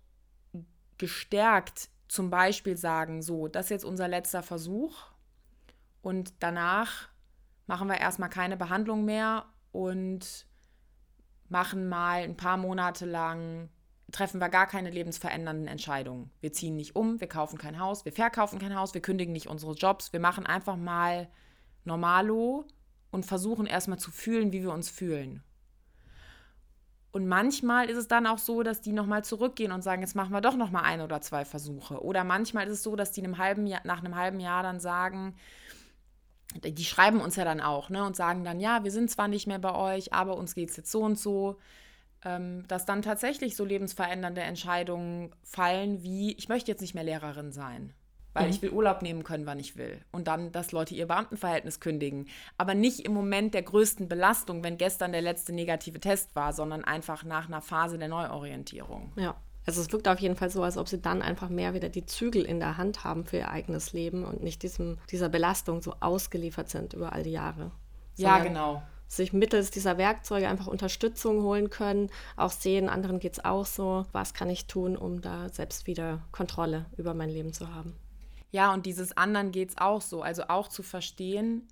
[0.99, 5.12] gestärkt zum Beispiel sagen, so, das ist jetzt unser letzter Versuch
[6.03, 7.09] und danach
[7.67, 10.47] machen wir erstmal keine Behandlung mehr und
[11.49, 13.71] machen mal ein paar Monate lang,
[14.11, 16.31] treffen wir gar keine lebensverändernden Entscheidungen.
[16.41, 19.47] Wir ziehen nicht um, wir kaufen kein Haus, wir verkaufen kein Haus, wir kündigen nicht
[19.47, 21.29] unsere Jobs, wir machen einfach mal
[21.85, 22.67] normalo
[23.11, 25.43] und versuchen erstmal zu fühlen, wie wir uns fühlen.
[27.13, 30.33] Und manchmal ist es dann auch so, dass die nochmal zurückgehen und sagen, jetzt machen
[30.33, 32.03] wir doch nochmal ein oder zwei Versuche.
[32.03, 34.81] Oder manchmal ist es so, dass die einem halben Jahr, nach einem halben Jahr dann
[34.81, 35.35] sagen,
[36.63, 39.47] die schreiben uns ja dann auch ne, und sagen dann, ja, wir sind zwar nicht
[39.47, 41.59] mehr bei euch, aber uns geht es jetzt so und so.
[42.25, 47.51] Ähm, dass dann tatsächlich so lebensverändernde Entscheidungen fallen, wie ich möchte jetzt nicht mehr Lehrerin
[47.51, 47.95] sein
[48.35, 48.51] weil mhm.
[48.51, 50.01] ich will Urlaub nehmen können, wann ich will.
[50.11, 52.29] Und dann, dass Leute ihr Beamtenverhältnis kündigen.
[52.57, 56.85] Aber nicht im Moment der größten Belastung, wenn gestern der letzte negative Test war, sondern
[56.85, 59.13] einfach nach einer Phase der Neuorientierung.
[59.17, 59.37] Ja.
[59.67, 62.07] Also es wirkt auf jeden Fall so, als ob sie dann einfach mehr wieder die
[62.07, 65.95] Zügel in der Hand haben für ihr eigenes Leben und nicht diesem, dieser Belastung so
[66.01, 67.71] ausgeliefert sind über all die Jahre.
[68.17, 68.83] Ja, genau.
[69.07, 74.07] Sich mittels dieser Werkzeuge einfach Unterstützung holen können, auch sehen, anderen geht es auch so.
[74.13, 77.95] Was kann ich tun, um da selbst wieder Kontrolle über mein Leben zu haben?
[78.51, 80.23] Ja, und dieses anderen geht es auch so.
[80.23, 81.69] Also auch zu verstehen,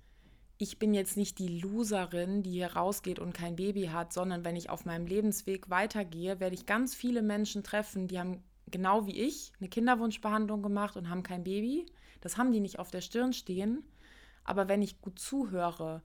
[0.61, 4.55] ich bin jetzt nicht die Loserin, die hier rausgeht und kein Baby hat, sondern wenn
[4.55, 9.19] ich auf meinem Lebensweg weitergehe, werde ich ganz viele Menschen treffen, die haben genau wie
[9.19, 11.87] ich eine Kinderwunschbehandlung gemacht und haben kein Baby.
[12.21, 13.83] Das haben die nicht auf der Stirn stehen.
[14.43, 16.03] Aber wenn ich gut zuhöre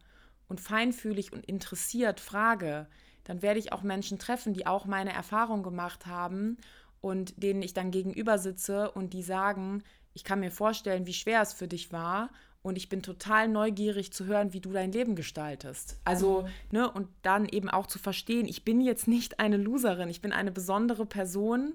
[0.48, 2.88] und feinfühlig und interessiert frage,
[3.24, 6.56] dann werde ich auch Menschen treffen, die auch meine Erfahrung gemacht haben
[7.02, 9.82] und denen ich dann gegenüber sitze und die sagen,
[10.14, 12.30] ich kann mir vorstellen, wie schwer es für dich war
[12.66, 16.00] und ich bin total neugierig zu hören, wie du dein Leben gestaltest.
[16.04, 16.78] Also, mhm.
[16.78, 20.32] ne, und dann eben auch zu verstehen, ich bin jetzt nicht eine Loserin, ich bin
[20.32, 21.74] eine besondere Person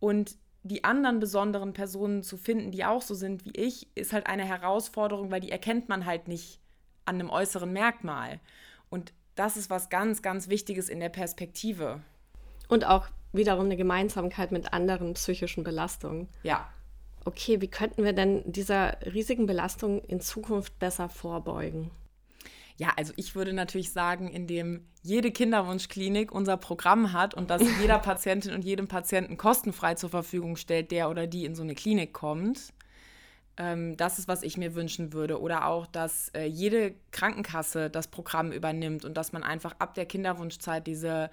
[0.00, 4.26] und die anderen besonderen Personen zu finden, die auch so sind wie ich, ist halt
[4.26, 6.60] eine Herausforderung, weil die erkennt man halt nicht
[7.04, 8.40] an einem äußeren Merkmal.
[8.88, 12.00] Und das ist was ganz, ganz Wichtiges in der Perspektive.
[12.68, 16.28] Und auch wiederum eine Gemeinsamkeit mit anderen psychischen Belastungen.
[16.42, 16.70] Ja,
[17.24, 21.90] okay, wie könnten wir denn dieser riesigen Belastung in Zukunft besser vorbeugen?
[22.78, 27.98] Ja, also ich würde natürlich sagen, indem jede Kinderwunschklinik unser Programm hat und das jeder
[28.00, 32.12] Patientin und jedem Patienten kostenfrei zur Verfügung stellt, der oder die in so eine Klinik
[32.12, 32.72] kommt.
[33.56, 35.40] Ähm, das ist, was ich mir wünschen würde.
[35.40, 40.06] Oder auch, dass äh, jede Krankenkasse das Programm übernimmt und dass man einfach ab der
[40.06, 41.30] Kinderwunschzeit diese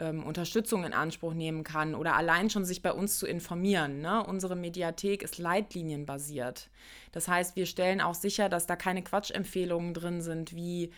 [0.00, 4.00] ähm, Unterstützung in Anspruch nehmen kann oder allein schon sich bei uns zu informieren.
[4.00, 4.24] Ne?
[4.24, 6.68] Unsere Mediathek ist leitlinienbasiert.
[7.12, 10.90] Das heißt, wir stellen auch sicher, dass da keine Quatschempfehlungen drin sind, wie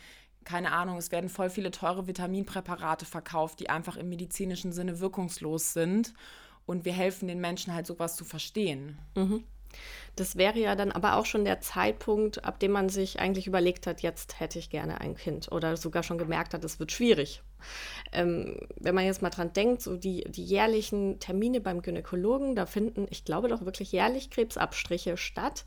[0.45, 5.73] keine Ahnung, es werden voll viele teure Vitaminpräparate verkauft, die einfach im medizinischen Sinne wirkungslos
[5.73, 6.15] sind.
[6.67, 8.99] Und wir helfen den Menschen halt sowas zu verstehen.
[9.17, 9.45] Mhm.
[10.17, 13.87] Das wäre ja dann aber auch schon der Zeitpunkt, ab dem man sich eigentlich überlegt
[13.87, 17.43] hat, jetzt hätte ich gerne ein Kind oder sogar schon gemerkt hat, es wird schwierig.
[18.13, 22.65] Ähm, wenn man jetzt mal dran denkt, so die, die jährlichen Termine beim Gynäkologen, da
[22.67, 25.65] finden, ich glaube doch wirklich jährlich Krebsabstriche statt.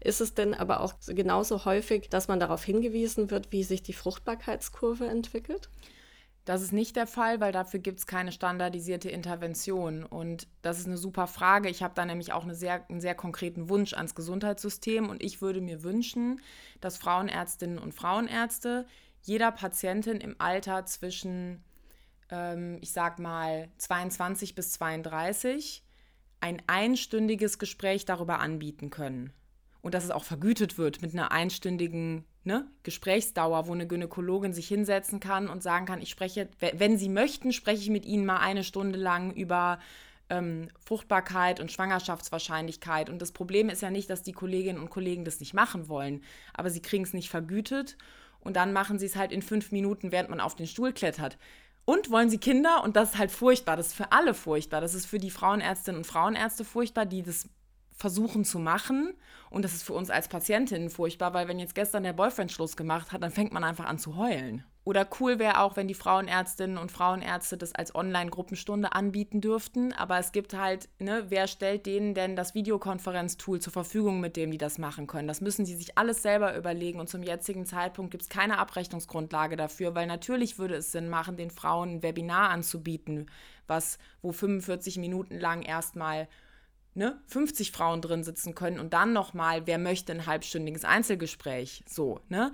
[0.00, 3.92] Ist es denn aber auch genauso häufig, dass man darauf hingewiesen wird, wie sich die
[3.92, 5.68] Fruchtbarkeitskurve entwickelt?
[6.44, 10.04] Das ist nicht der Fall, weil dafür gibt es keine standardisierte Intervention.
[10.04, 11.68] Und das ist eine super Frage.
[11.68, 15.08] Ich habe da nämlich auch eine sehr, einen sehr konkreten Wunsch ans Gesundheitssystem.
[15.08, 16.40] Und ich würde mir wünschen,
[16.80, 18.86] dass Frauenärztinnen und Frauenärzte
[19.22, 21.62] jeder Patientin im Alter zwischen,
[22.30, 25.84] ähm, ich sag mal, 22 bis 32
[26.40, 29.32] ein einstündiges Gespräch darüber anbieten können.
[29.82, 34.68] Und dass es auch vergütet wird mit einer einstündigen ne, Gesprächsdauer, wo eine Gynäkologin sich
[34.68, 38.38] hinsetzen kann und sagen kann, ich spreche, wenn Sie möchten, spreche ich mit Ihnen mal
[38.38, 39.78] eine Stunde lang über
[40.30, 43.10] ähm, Fruchtbarkeit und Schwangerschaftswahrscheinlichkeit.
[43.10, 46.22] Und das Problem ist ja nicht, dass die Kolleginnen und Kollegen das nicht machen wollen,
[46.54, 47.96] aber sie kriegen es nicht vergütet
[48.40, 51.36] und dann machen sie es halt in fünf Minuten, während man auf den Stuhl klettert.
[51.84, 52.84] Und wollen sie Kinder?
[52.84, 53.76] Und das ist halt furchtbar.
[53.76, 54.80] Das ist für alle furchtbar.
[54.80, 57.48] Das ist für die Frauenärztinnen und Frauenärzte furchtbar, die das
[58.00, 59.14] versuchen zu machen.
[59.50, 62.76] Und das ist für uns als Patientin furchtbar, weil wenn jetzt gestern der Boyfriend Schluss
[62.76, 64.64] gemacht hat, dann fängt man einfach an zu heulen.
[64.82, 69.92] Oder cool wäre auch, wenn die Frauenärztinnen und Frauenärzte das als Online-Gruppenstunde anbieten dürften.
[69.92, 74.50] Aber es gibt halt, ne, wer stellt denen denn das Videokonferenztool zur Verfügung, mit dem
[74.50, 75.28] die das machen können?
[75.28, 76.98] Das müssen sie sich alles selber überlegen.
[76.98, 81.36] Und zum jetzigen Zeitpunkt gibt es keine Abrechnungsgrundlage dafür, weil natürlich würde es Sinn machen,
[81.36, 83.30] den Frauen ein Webinar anzubieten,
[83.66, 86.26] was, wo 45 Minuten lang erstmal
[86.94, 91.84] ne, 50 Frauen drin sitzen können und dann nochmal, wer möchte ein halbstündiges Einzelgespräch.
[91.86, 92.52] So, ne?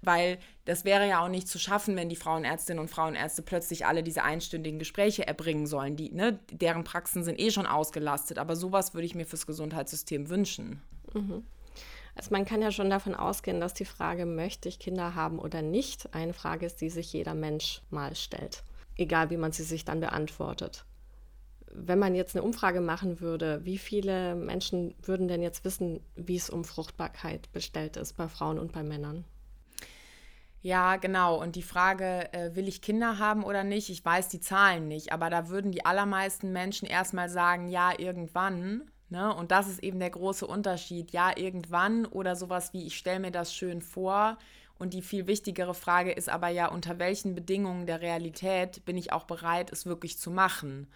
[0.00, 4.02] weil das wäre ja auch nicht zu schaffen, wenn die Frauenärztinnen und Frauenärzte plötzlich alle
[4.02, 5.96] diese einstündigen Gespräche erbringen sollen.
[5.96, 10.28] Die, ne, deren Praxen sind eh schon ausgelastet, aber sowas würde ich mir fürs Gesundheitssystem
[10.28, 10.82] wünschen.
[11.14, 11.44] Mhm.
[12.14, 15.62] Also man kann ja schon davon ausgehen, dass die Frage, möchte ich Kinder haben oder
[15.62, 18.62] nicht, eine Frage ist, die sich jeder Mensch mal stellt.
[18.96, 20.84] Egal wie man sie sich dann beantwortet.
[21.72, 26.36] Wenn man jetzt eine Umfrage machen würde, wie viele Menschen würden denn jetzt wissen, wie
[26.36, 29.24] es um Fruchtbarkeit bestellt ist bei Frauen und bei Männern?
[30.62, 31.42] Ja, genau.
[31.42, 33.90] Und die Frage, äh, will ich Kinder haben oder nicht?
[33.90, 38.82] Ich weiß die Zahlen nicht, aber da würden die allermeisten Menschen erstmal sagen, ja, irgendwann.
[39.08, 39.34] Ne?
[39.34, 41.10] Und das ist eben der große Unterschied.
[41.10, 44.38] Ja, irgendwann oder sowas wie, ich stelle mir das schön vor.
[44.78, 49.12] Und die viel wichtigere Frage ist aber ja, unter welchen Bedingungen der Realität bin ich
[49.12, 50.88] auch bereit, es wirklich zu machen?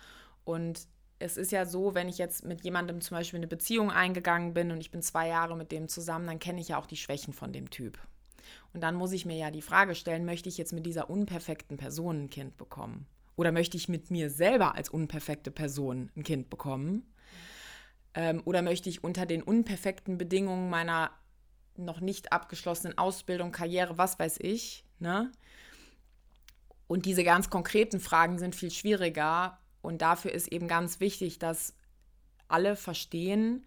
[0.47, 0.87] Und
[1.19, 4.71] es ist ja so, wenn ich jetzt mit jemandem zum Beispiel eine Beziehung eingegangen bin
[4.71, 7.35] und ich bin zwei Jahre mit dem zusammen, dann kenne ich ja auch die Schwächen
[7.35, 7.99] von dem Typ.
[8.73, 11.77] Und dann muss ich mir ja die Frage stellen, möchte ich jetzt mit dieser unperfekten
[11.77, 13.07] Person ein Kind bekommen?
[13.35, 17.13] Oder möchte ich mit mir selber als unperfekte Person ein Kind bekommen?
[18.15, 21.11] Ähm, oder möchte ich unter den unperfekten Bedingungen meiner
[21.77, 25.33] noch nicht abgeschlossenen Ausbildung, Karriere, was weiß ich, ne?
[26.87, 29.59] Und diese ganz konkreten Fragen sind viel schwieriger.
[29.87, 31.73] Und dafür ist eben ganz wichtig, dass
[32.49, 33.65] alle verstehen,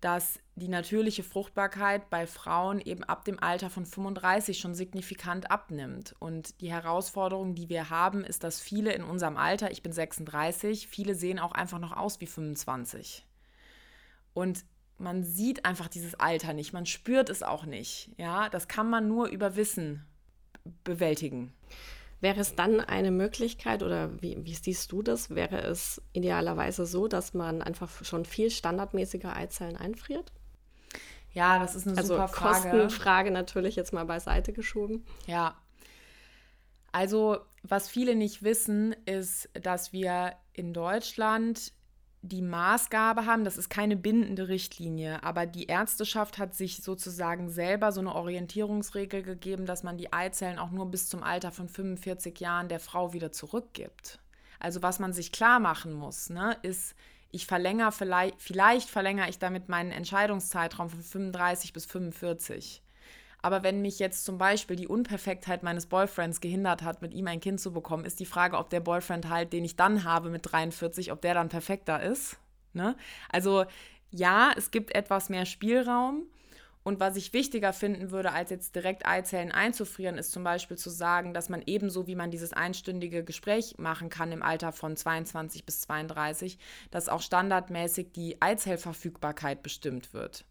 [0.00, 6.16] dass die natürliche Fruchtbarkeit bei Frauen eben ab dem Alter von 35 schon signifikant abnimmt.
[6.18, 10.88] Und die Herausforderung, die wir haben, ist, dass viele in unserem Alter, ich bin 36,
[10.88, 13.24] viele sehen auch einfach noch aus wie 25.
[14.34, 14.64] Und
[14.98, 18.10] man sieht einfach dieses Alter nicht, man spürt es auch nicht.
[18.16, 20.04] Ja, das kann man nur über Wissen
[20.82, 21.52] bewältigen.
[22.20, 25.30] Wäre es dann eine Möglichkeit oder wie, wie siehst du das?
[25.30, 30.32] Wäre es idealerweise so, dass man einfach schon viel standardmäßiger Eizellen einfriert?
[31.32, 32.70] Ja, das ist eine also super Frage.
[32.70, 35.04] Kostenfrage natürlich jetzt mal beiseite geschoben.
[35.26, 35.56] Ja.
[36.90, 41.72] Also, was viele nicht wissen, ist, dass wir in Deutschland
[42.22, 47.92] die Maßgabe haben, das ist keine bindende Richtlinie, aber die Ärzteschaft hat sich sozusagen selber
[47.92, 52.40] so eine Orientierungsregel gegeben, dass man die Eizellen auch nur bis zum Alter von 45
[52.40, 54.18] Jahren der Frau wieder zurückgibt.
[54.58, 56.96] Also was man sich klar machen muss, ne, ist,
[57.30, 62.82] ich verlängere vielleicht, vielleicht verlängere ich damit meinen Entscheidungszeitraum von 35 bis 45.
[63.40, 67.40] Aber wenn mich jetzt zum Beispiel die Unperfektheit meines Boyfriends gehindert hat, mit ihm ein
[67.40, 70.50] Kind zu bekommen, ist die Frage, ob der Boyfriend halt, den ich dann habe mit
[70.50, 72.36] 43, ob der dann perfekter ist.
[72.72, 72.96] Ne?
[73.30, 73.64] Also
[74.10, 76.24] ja, es gibt etwas mehr Spielraum.
[76.84, 80.88] Und was ich wichtiger finden würde, als jetzt direkt Eizellen einzufrieren, ist zum Beispiel zu
[80.88, 85.66] sagen, dass man ebenso wie man dieses einstündige Gespräch machen kann im Alter von 22
[85.66, 86.58] bis 32,
[86.90, 90.46] dass auch standardmäßig die Eizellverfügbarkeit bestimmt wird.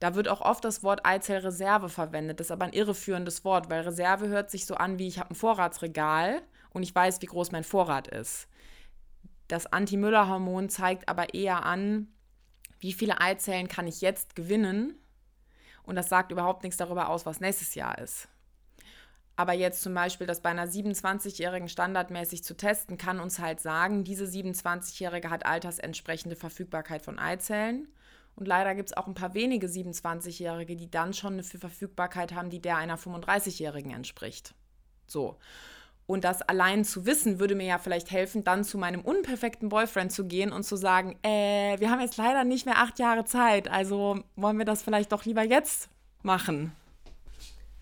[0.00, 2.38] Da wird auch oft das Wort Eizellreserve verwendet.
[2.38, 5.30] Das ist aber ein irreführendes Wort, weil Reserve hört sich so an, wie ich habe
[5.30, 8.48] ein Vorratsregal und ich weiß, wie groß mein Vorrat ist.
[9.48, 12.08] Das Anti-Müller-Hormon zeigt aber eher an,
[12.80, 14.94] wie viele Eizellen kann ich jetzt gewinnen
[15.82, 18.28] und das sagt überhaupt nichts darüber aus, was nächstes Jahr ist.
[19.36, 24.04] Aber jetzt zum Beispiel das bei einer 27-Jährigen standardmäßig zu testen, kann uns halt sagen,
[24.04, 27.88] diese 27-Jährige hat altersentsprechende Verfügbarkeit von Eizellen
[28.38, 32.50] und leider gibt es auch ein paar wenige 27-Jährige, die dann schon eine Verfügbarkeit haben,
[32.50, 34.54] die der einer 35-Jährigen entspricht.
[35.08, 35.38] So.
[36.06, 40.12] Und das allein zu wissen, würde mir ja vielleicht helfen, dann zu meinem unperfekten Boyfriend
[40.12, 43.68] zu gehen und zu sagen, äh, wir haben jetzt leider nicht mehr acht Jahre Zeit,
[43.68, 45.88] also wollen wir das vielleicht doch lieber jetzt
[46.22, 46.72] machen.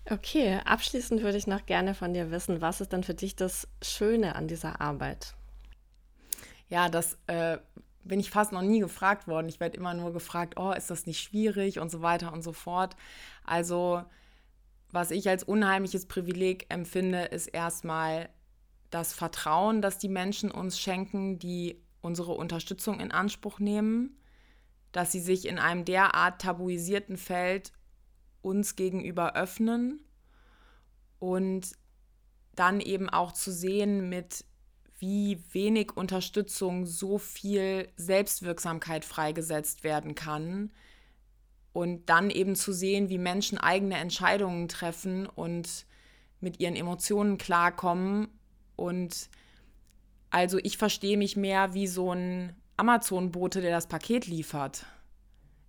[0.09, 3.67] Okay, abschließend würde ich noch gerne von dir wissen, was ist denn für dich das
[3.83, 5.35] Schöne an dieser Arbeit?
[6.67, 7.59] Ja, das äh,
[8.07, 9.49] bin ich fast noch nie gefragt worden.
[9.49, 12.53] Ich werde immer nur gefragt, oh, ist das nicht schwierig und so weiter und so
[12.53, 12.95] fort.
[13.43, 14.03] Also,
[14.91, 18.29] was ich als unheimliches Privileg empfinde, ist erstmal
[18.89, 24.17] das Vertrauen, das die Menschen uns schenken, die unsere Unterstützung in Anspruch nehmen,
[24.91, 27.73] dass sie sich in einem derart tabuisierten Feld
[28.41, 29.99] uns gegenüber öffnen
[31.19, 31.71] und
[32.55, 34.45] dann eben auch zu sehen, mit
[34.99, 40.71] wie wenig Unterstützung so viel Selbstwirksamkeit freigesetzt werden kann.
[41.73, 45.85] Und dann eben zu sehen, wie Menschen eigene Entscheidungen treffen und
[46.39, 48.29] mit ihren Emotionen klarkommen.
[48.75, 49.29] Und
[50.31, 54.85] also ich verstehe mich mehr wie so ein Amazon-Bote, der das Paket liefert.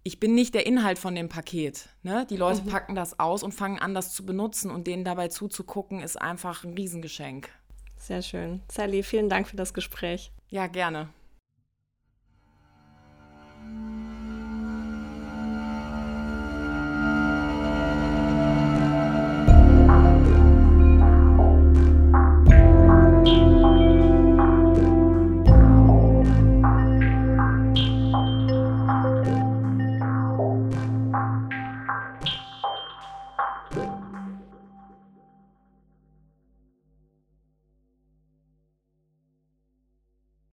[0.03, 1.91] Ich bin nicht der Inhalt von dem Paket.
[2.03, 2.27] Ne?
[2.31, 2.69] Die Leute mhm.
[2.69, 6.65] packen das aus und fangen an, das zu benutzen und denen dabei zuzugucken, ist einfach
[6.65, 7.51] ein Riesengeschenk.
[7.99, 8.63] Sehr schön.
[8.71, 10.33] Sally, vielen Dank für das Gespräch.
[10.49, 11.09] Ja, gerne.